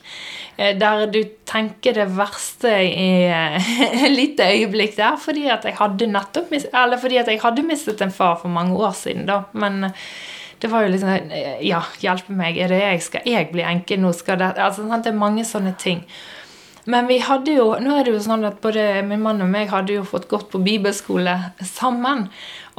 Eh, 0.56 0.76
der 0.78 1.06
du 1.11 1.20
tenker 1.49 1.97
det 1.99 2.06
verste 2.14 2.70
i 2.87 3.11
et 3.26 4.11
lite 4.20 4.47
øyeblikk 4.47 4.94
der. 5.00 5.18
Fordi 5.20 5.49
at 5.50 5.66
jeg 5.66 5.78
hadde 5.80 6.11
nettopp 6.11 6.54
Eller 6.54 7.02
fordi 7.02 7.19
at 7.19 7.30
jeg 7.32 7.43
hadde 7.43 7.67
mistet 7.67 8.02
en 8.02 8.14
far 8.14 8.38
for 8.38 8.49
mange 8.49 8.78
år 8.78 8.95
siden, 8.95 9.26
da. 9.26 9.43
Men 9.52 9.91
eh, 9.91 10.04
det 10.62 10.71
var 10.71 10.84
jo 10.84 10.93
liksom 10.95 11.32
eh, 11.32 11.56
Ja, 11.67 11.82
hjelpe 12.00 12.36
meg. 12.36 12.58
Er 12.62 12.71
det 12.71 12.82
jeg? 12.84 13.02
Skal 13.02 13.26
jeg 13.26 13.50
bli 13.50 13.67
enke 13.67 13.99
nå? 13.99 14.12
Skal 14.14 14.38
det 14.38 14.54
Altså, 14.56 14.86
Det 14.86 15.10
er 15.10 15.19
mange 15.19 15.45
sånne 15.49 15.75
ting. 15.78 16.04
Men 16.84 17.08
vi 17.10 17.19
hadde 17.21 17.52
jo, 17.58 17.66
nå 17.82 17.93
er 17.99 18.06
det 18.06 18.14
jo 18.14 18.23
sånn 18.25 18.47
at 18.49 18.60
både 18.64 19.02
min 19.06 19.21
mann 19.25 19.43
og 19.45 19.50
meg 19.52 19.69
hadde 19.73 19.99
jo 19.99 20.06
fått 20.08 20.28
gått 20.30 20.49
på 20.52 20.62
bibelskole 20.64 21.34
sammen. 21.66 22.28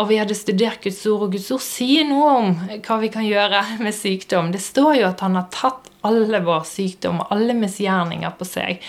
Og 0.01 0.09
vi 0.09 0.17
hadde 0.17 0.37
studert 0.37 0.81
Guds 0.81 1.03
ord, 1.05 1.27
og 1.27 1.35
Guds 1.35 1.51
ord 1.53 1.61
sier 1.61 2.07
noe 2.09 2.33
om 2.39 2.53
hva 2.81 2.97
vi 3.03 3.11
kan 3.13 3.27
gjøre 3.27 3.61
med 3.83 3.93
sykdom. 3.95 4.49
Det 4.53 4.63
står 4.63 5.01
jo 5.01 5.09
at 5.11 5.21
han 5.25 5.37
har 5.37 5.49
tatt 5.53 5.91
alle 6.07 6.41
vår 6.41 6.65
sykdom 6.65 7.21
og 7.21 7.35
alle 7.35 7.53
misgjerninger 7.57 8.33
på 8.39 8.47
seg. 8.49 8.81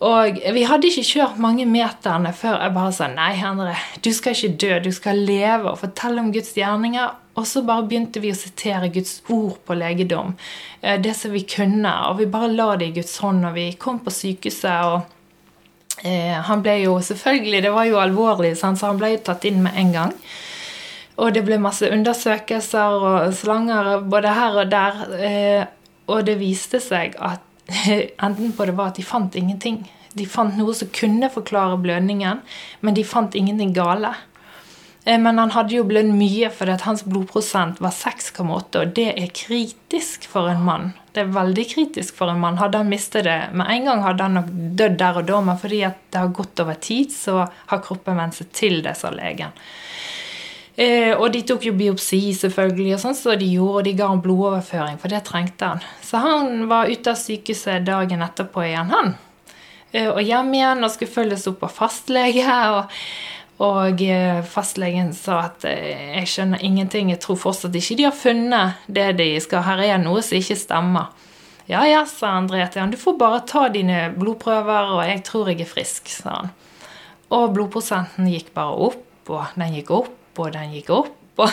Og 0.00 0.38
vi 0.56 0.62
hadde 0.64 0.88
ikke 0.88 1.04
kjørt 1.04 1.40
mange 1.42 1.66
meterne 1.68 2.32
før 2.32 2.62
jeg 2.62 2.72
bare 2.72 2.92
sa 2.96 3.10
nei, 3.12 3.34
Endre, 3.44 3.74
du 4.00 4.08
skal 4.16 4.32
ikke 4.32 4.56
dø, 4.62 4.70
du 4.86 4.94
skal 4.96 5.20
leve 5.28 5.74
og 5.74 5.82
fortelle 5.82 6.22
om 6.22 6.32
Guds 6.32 6.54
gjerninger. 6.56 7.18
Og 7.36 7.46
så 7.46 7.60
bare 7.64 7.84
begynte 7.88 8.22
vi 8.22 8.32
å 8.32 8.38
sitere 8.38 8.88
Guds 8.92 9.18
ord 9.28 9.60
på 9.68 9.76
legedom. 9.76 10.32
Eh, 10.80 10.96
det 11.00 11.12
som 11.16 11.32
vi 11.36 11.44
kunne. 11.44 11.92
Og 12.08 12.18
vi 12.20 12.28
bare 12.32 12.52
la 12.52 12.74
det 12.80 12.90
i 12.90 12.96
Guds 13.00 13.16
hånd 13.20 13.44
når 13.44 13.56
vi 13.56 13.66
kom 13.80 14.00
på 14.04 14.12
sykehuset. 14.12 14.88
og 14.88 15.16
Eh, 16.02 16.36
han 16.46 16.62
ble 16.64 16.78
jo 16.80 16.94
selvfølgelig 17.04 17.62
Det 17.62 17.72
var 17.74 17.84
jo 17.84 17.98
alvorlig, 18.00 18.54
så 18.56 18.72
han 18.72 19.00
ble 19.00 19.14
jo 19.14 19.24
tatt 19.24 19.44
inn 19.48 19.60
med 19.64 19.76
en 19.76 19.92
gang. 19.92 20.14
Og 21.20 21.34
det 21.36 21.42
ble 21.44 21.58
masse 21.60 21.84
undersøkelser 21.84 23.04
og 23.04 23.34
slanger 23.36 23.98
både 24.08 24.32
her 24.32 24.56
og 24.62 24.70
der. 24.72 25.02
Eh, 25.20 25.64
og 26.10 26.24
det 26.26 26.38
viste 26.40 26.80
seg 26.80 27.18
at 27.20 27.44
enden 28.24 28.52
på 28.56 28.66
det 28.66 28.76
var 28.78 28.92
at 28.92 29.00
de 29.00 29.06
fant 29.06 29.36
ingenting. 29.36 29.82
De 30.18 30.26
fant 30.26 30.56
noe 30.58 30.74
som 30.74 30.90
kunne 30.94 31.30
forklare 31.30 31.78
blødningen, 31.78 32.42
men 32.80 32.96
de 32.96 33.06
fant 33.06 33.36
ingenting 33.38 33.72
gale. 33.76 34.14
Eh, 35.04 35.18
men 35.18 35.38
han 35.38 35.52
hadde 35.54 35.76
jo 35.76 35.86
blødd 35.88 36.10
mye 36.12 36.50
fordi 36.52 36.74
at 36.74 36.86
hans 36.88 37.04
blodprosent 37.08 37.80
var 37.82 37.94
6,8, 37.96 38.82
og 38.82 38.96
det 38.96 39.08
er 39.14 39.34
kritisk 39.36 40.26
for 40.30 40.50
en 40.50 40.64
mann. 40.66 40.90
Det 41.14 41.24
er 41.24 41.32
veldig 41.34 41.66
kritisk 41.72 42.18
for 42.18 42.30
en 42.30 42.42
mann. 42.42 42.60
Hadde 42.60 42.82
han 42.82 42.90
mistet 42.90 43.26
det 43.26 43.38
med 43.56 43.70
en 43.70 43.88
gang, 43.88 44.04
hadde 44.06 44.26
han 44.26 44.38
nok 44.38 44.50
dødd 44.78 44.98
der 45.00 45.22
og 45.22 45.30
da, 45.30 45.40
men 45.46 45.58
fordi 45.58 45.84
at 45.88 46.02
det 46.12 46.22
har 46.22 46.34
gått 46.36 46.62
over 46.62 46.78
tid, 46.78 47.14
så 47.14 47.46
har 47.46 47.84
kroppen 47.86 48.20
vent 48.20 48.38
seg 48.38 48.52
til 48.54 48.82
det, 48.84 48.96
sa 48.98 49.12
legen. 49.14 49.54
Eh, 50.80 51.10
og 51.12 51.26
de 51.34 51.42
tok 51.44 51.66
jo 51.68 51.74
biopsi, 51.76 52.22
selvfølgelig, 52.38 52.94
og 52.96 53.02
sånn, 53.02 53.16
så 53.18 53.34
de 53.36 53.50
gjorde, 53.52 53.80
og 53.82 53.88
de 53.88 53.96
ga 53.98 54.06
ham 54.08 54.22
blodoverføring, 54.24 54.96
for 55.02 55.12
det 55.12 55.24
trengte 55.26 55.74
han. 55.74 55.82
Så 56.06 56.22
han 56.22 56.64
var 56.70 56.88
ute 56.88 57.12
av 57.12 57.18
sykehuset 57.20 57.84
dagen 57.84 58.24
etterpå 58.24 58.64
igjen, 58.64 58.94
han. 58.94 59.12
Eh, 59.92 60.08
og 60.08 60.22
hjem 60.24 60.54
igjen 60.56 60.86
og 60.86 60.94
skulle 60.94 61.12
følges 61.12 61.48
opp 61.50 61.66
av 61.68 61.76
fastlege. 61.76 62.46
og 62.78 62.96
og 63.60 64.00
eh, 64.00 64.38
fastlegen 64.48 65.10
sa 65.12 65.42
at 65.50 65.66
eh, 65.68 66.14
jeg 66.16 66.28
skjønner 66.32 66.62
ingenting, 66.64 67.10
jeg 67.12 67.20
tror 67.20 67.36
fortsatt 67.42 67.74
ikke 67.76 67.98
de 67.98 68.06
har 68.06 68.14
funnet 68.16 68.86
det 68.88 69.10
de 69.18 69.34
skal. 69.44 69.66
Her 69.66 69.82
er 69.84 70.00
noe 70.00 70.22
som 70.24 70.38
ikke 70.38 70.56
stemmer. 70.56 71.10
Ja 71.68 71.82
ja, 71.84 72.06
sa 72.08 72.32
André 72.38 72.64
til 72.72 72.80
han, 72.80 72.90
du 72.90 72.96
får 72.98 73.18
bare 73.20 73.42
ta 73.46 73.66
dine 73.70 74.08
blodprøver, 74.16 74.94
og 74.96 75.02
jeg 75.04 75.20
tror 75.28 75.52
jeg 75.52 75.60
er 75.60 75.68
frisk, 75.68 76.08
sa 76.08 76.38
han. 76.38 76.54
Og 77.36 77.52
blodprosenten 77.54 78.30
gikk 78.32 78.48
bare 78.56 78.88
opp, 78.88 79.04
og 79.28 79.52
den 79.60 79.76
gikk 79.76 79.92
opp, 80.00 80.16
og 80.38 80.52
den 80.54 80.76
gikk 80.76 80.92
opp. 80.94 81.16
Og, 81.40 81.48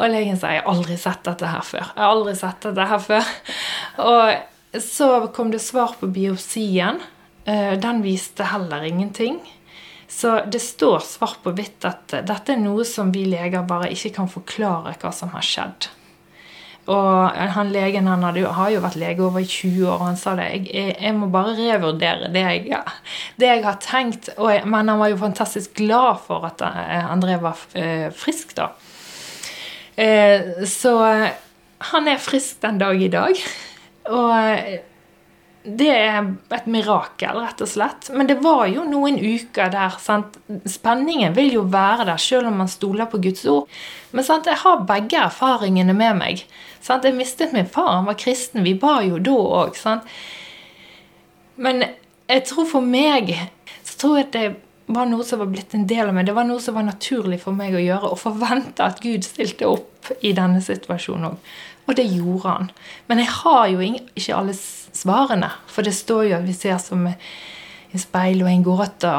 og 0.00 0.10
legen 0.10 0.38
sa 0.40 0.52
jeg 0.54 0.64
har 0.64 0.72
aldri 0.72 0.96
sett 0.98 1.24
dette 1.26 1.46
her 1.46 1.64
før. 1.64 1.84
Jeg 1.86 2.02
har 2.02 2.12
aldri 2.12 2.36
sett 2.38 2.64
dette 2.66 2.86
her 2.90 3.02
før. 3.02 3.32
Og 4.04 4.80
så 4.82 5.10
kom 5.34 5.52
det 5.52 5.62
svar 5.62 5.94
på 6.00 6.08
biopsien. 6.10 6.98
Eh, 7.44 7.74
den 7.78 8.02
viste 8.02 8.48
heller 8.50 8.82
ingenting. 8.86 9.38
Så 10.08 10.44
det 10.50 10.60
står 10.62 10.98
svart 11.06 11.40
på 11.42 11.52
hvitt 11.56 11.84
at 11.88 12.12
dette 12.26 12.54
er 12.54 12.60
noe 12.60 12.84
som 12.86 13.10
vi 13.14 13.24
leger 13.28 13.64
bare 13.66 13.90
ikke 13.94 14.12
kan 14.18 14.30
forklare 14.30 14.94
hva 15.00 15.12
som 15.14 15.32
har 15.34 15.46
skjedd. 15.46 15.88
Og 16.90 17.36
han 17.54 17.70
legen 17.72 18.08
han 18.10 18.24
hadde, 18.26 18.44
har 18.52 18.72
jo 18.74 18.82
vært 18.84 18.98
lege 19.00 19.24
over 19.24 19.40
i 19.40 19.48
20 19.48 19.86
år, 19.88 19.94
og 19.94 20.08
han 20.10 20.18
sa 20.20 20.34
det. 20.36 20.48
Jeg, 20.68 20.96
jeg 21.00 21.14
må 21.16 21.30
bare 21.32 21.54
revurdere 21.56 22.28
det 22.34 22.42
jeg, 22.44 22.64
ja, 22.68 22.82
det 23.40 23.48
jeg 23.48 23.62
har 23.64 23.78
tenkt. 23.80 24.28
Jeg, 24.36 24.64
men 24.68 24.92
han 24.92 25.00
var 25.00 25.12
jo 25.12 25.20
fantastisk 25.22 25.78
glad 25.80 26.20
for 26.26 26.44
at 26.50 26.60
eh, 26.66 27.06
André 27.08 27.38
var 27.40 27.62
eh, 27.78 28.10
frisk, 28.12 28.52
da. 28.58 28.68
Eh, 29.96 30.66
så 30.68 30.96
han 31.92 32.10
er 32.10 32.20
frisk 32.20 32.60
den 32.64 32.82
dag 32.82 33.00
i 33.00 33.12
dag. 33.12 33.40
Og 34.12 34.93
det 35.64 35.88
er 35.88 36.26
et 36.52 36.66
mirakel, 36.68 37.38
rett 37.40 37.62
og 37.64 37.68
slett. 37.70 38.10
Men 38.12 38.28
det 38.28 38.36
var 38.44 38.66
jo 38.68 38.82
noen 38.84 39.16
uker 39.16 39.70
der 39.72 39.94
sant? 40.02 40.36
Spenningen 40.68 41.32
vil 41.36 41.54
jo 41.56 41.62
være 41.72 42.04
der, 42.10 42.20
selv 42.20 42.50
om 42.50 42.58
man 42.60 42.68
stoler 42.68 43.08
på 43.08 43.22
Guds 43.24 43.46
ord. 43.48 43.70
Men 44.12 44.26
sant? 44.26 44.50
jeg 44.50 44.60
har 44.60 44.84
begge 44.84 45.22
erfaringene 45.22 45.96
med 45.96 46.20
meg. 46.20 46.44
Sant? 46.84 47.08
Jeg 47.08 47.16
mistet 47.16 47.56
min 47.56 47.70
far, 47.70 47.94
han 47.96 48.10
var 48.10 48.20
kristen. 48.20 48.64
Vi 48.66 48.76
ba 48.76 48.98
jo 49.06 49.22
da 49.24 49.38
òg. 49.62 49.80
Men 51.56 51.86
jeg 52.28 52.44
tror 52.50 52.68
for 52.68 52.84
meg 52.84 53.32
så 53.84 53.98
tror 54.00 54.18
jeg 54.18 54.28
at 54.28 54.36
det 54.36 54.46
var 54.92 55.08
noe 55.08 55.24
som 55.24 55.40
var 55.40 55.48
blitt 55.48 55.72
en 55.72 55.88
del 55.88 56.10
av 56.10 56.16
meg. 56.16 56.28
Det 56.28 56.36
var 56.36 56.44
noe 56.44 56.60
som 56.60 56.76
var 56.76 56.84
naturlig 56.84 57.40
for 57.40 57.56
meg 57.56 57.72
å 57.72 57.80
gjøre, 57.80 58.12
og 58.12 58.20
forvente 58.20 58.84
at 58.84 59.00
Gud 59.00 59.24
stilte 59.24 59.68
opp 59.70 60.12
i 60.20 60.36
denne 60.36 60.60
situasjonen 60.60 61.30
òg. 61.32 61.54
Og 61.88 61.96
det 61.96 62.04
gjorde 62.08 62.48
han. 62.48 62.70
Men 63.08 63.20
jeg 63.20 63.32
har 63.32 63.66
jo 63.72 63.80
ikke 63.84 64.36
alle 64.36 64.54
svarene. 64.94 65.50
For 65.70 65.86
det 65.86 65.94
står 65.96 66.28
jo 66.30 66.38
at 66.38 66.46
vi 66.46 66.56
ser 66.56 66.78
som 66.82 67.06
en 67.08 68.00
speil 68.00 68.42
og 68.42 68.50
en 68.50 68.64
gåte. 68.66 69.12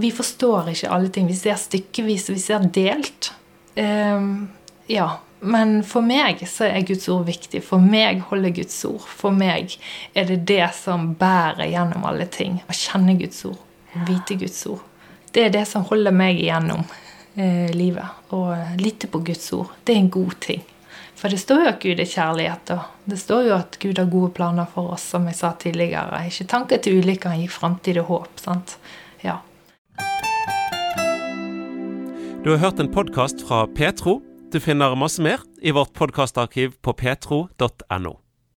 Vi 0.00 0.12
forstår 0.14 0.72
ikke 0.72 0.92
alle 0.92 1.12
ting. 1.12 1.28
Vi 1.28 1.36
ser 1.36 1.58
stykkevis, 1.60 2.30
vi 2.32 2.40
ser 2.40 2.64
delt. 2.72 3.32
Um, 3.76 4.50
ja. 4.86 5.10
Men 5.42 5.80
for 5.82 6.06
meg 6.06 6.38
så 6.46 6.68
er 6.68 6.84
Guds 6.86 7.08
ord 7.10 7.26
viktig. 7.26 7.64
For 7.66 7.82
meg 7.82 8.20
holder 8.28 8.54
Guds 8.54 8.76
ord. 8.86 9.02
For 9.02 9.34
meg 9.34 9.74
er 10.14 10.28
det 10.28 10.44
det 10.46 10.68
som 10.78 11.12
bærer 11.18 11.66
gjennom 11.72 12.06
alle 12.06 12.28
ting. 12.30 12.60
Å 12.62 12.76
kjenne 12.76 13.16
Guds 13.18 13.42
ord. 13.48 13.58
Vite 14.06 14.38
Guds 14.38 14.60
ord. 14.70 14.84
Det 15.34 15.48
er 15.48 15.54
det 15.54 15.64
som 15.66 15.86
holder 15.88 16.14
meg 16.14 16.38
igjennom 16.38 16.84
eh, 17.34 17.72
livet. 17.74 18.22
Å 18.30 18.42
lytte 18.78 19.10
på 19.10 19.24
Guds 19.26 19.50
ord. 19.56 19.74
Det 19.82 19.96
er 19.96 20.04
en 20.04 20.12
god 20.14 20.38
ting. 20.46 20.62
For 21.22 21.30
det 21.30 21.38
står 21.38 21.60
jo 21.62 21.68
at 21.70 21.76
Gud 21.78 22.00
er 22.02 22.08
kjærlighet, 22.10 22.70
og 22.74 23.06
det 23.06 23.16
står 23.20 23.44
jo 23.46 23.52
at 23.54 23.76
Gud 23.78 24.00
har 24.00 24.08
gode 24.10 24.32
planer 24.34 24.66
for 24.66 24.96
oss, 24.96 25.04
som 25.12 25.28
jeg 25.30 25.38
sa 25.38 25.52
tidligere. 25.54 26.18
Ikke 26.26 26.48
tanker 26.50 26.82
til 26.82 26.98
ulykker, 26.98 27.30
han 27.30 27.44
gir 27.44 27.52
framtid 27.54 28.00
og 28.02 28.10
håp. 28.10 28.42
sant? 28.42 28.74
Ja. 29.22 29.36
Du 32.42 32.50
har 32.50 32.58
hørt 32.58 32.82
en 32.82 32.90
podkast 32.90 33.46
fra 33.46 33.68
Petro. 33.70 34.18
Du 34.50 34.58
finner 34.58 34.98
masse 34.98 35.22
mer 35.22 35.46
i 35.62 35.70
vårt 35.70 35.94
podkastarkiv 35.94 36.74
på 36.82 36.92
petro.no. 36.98 38.21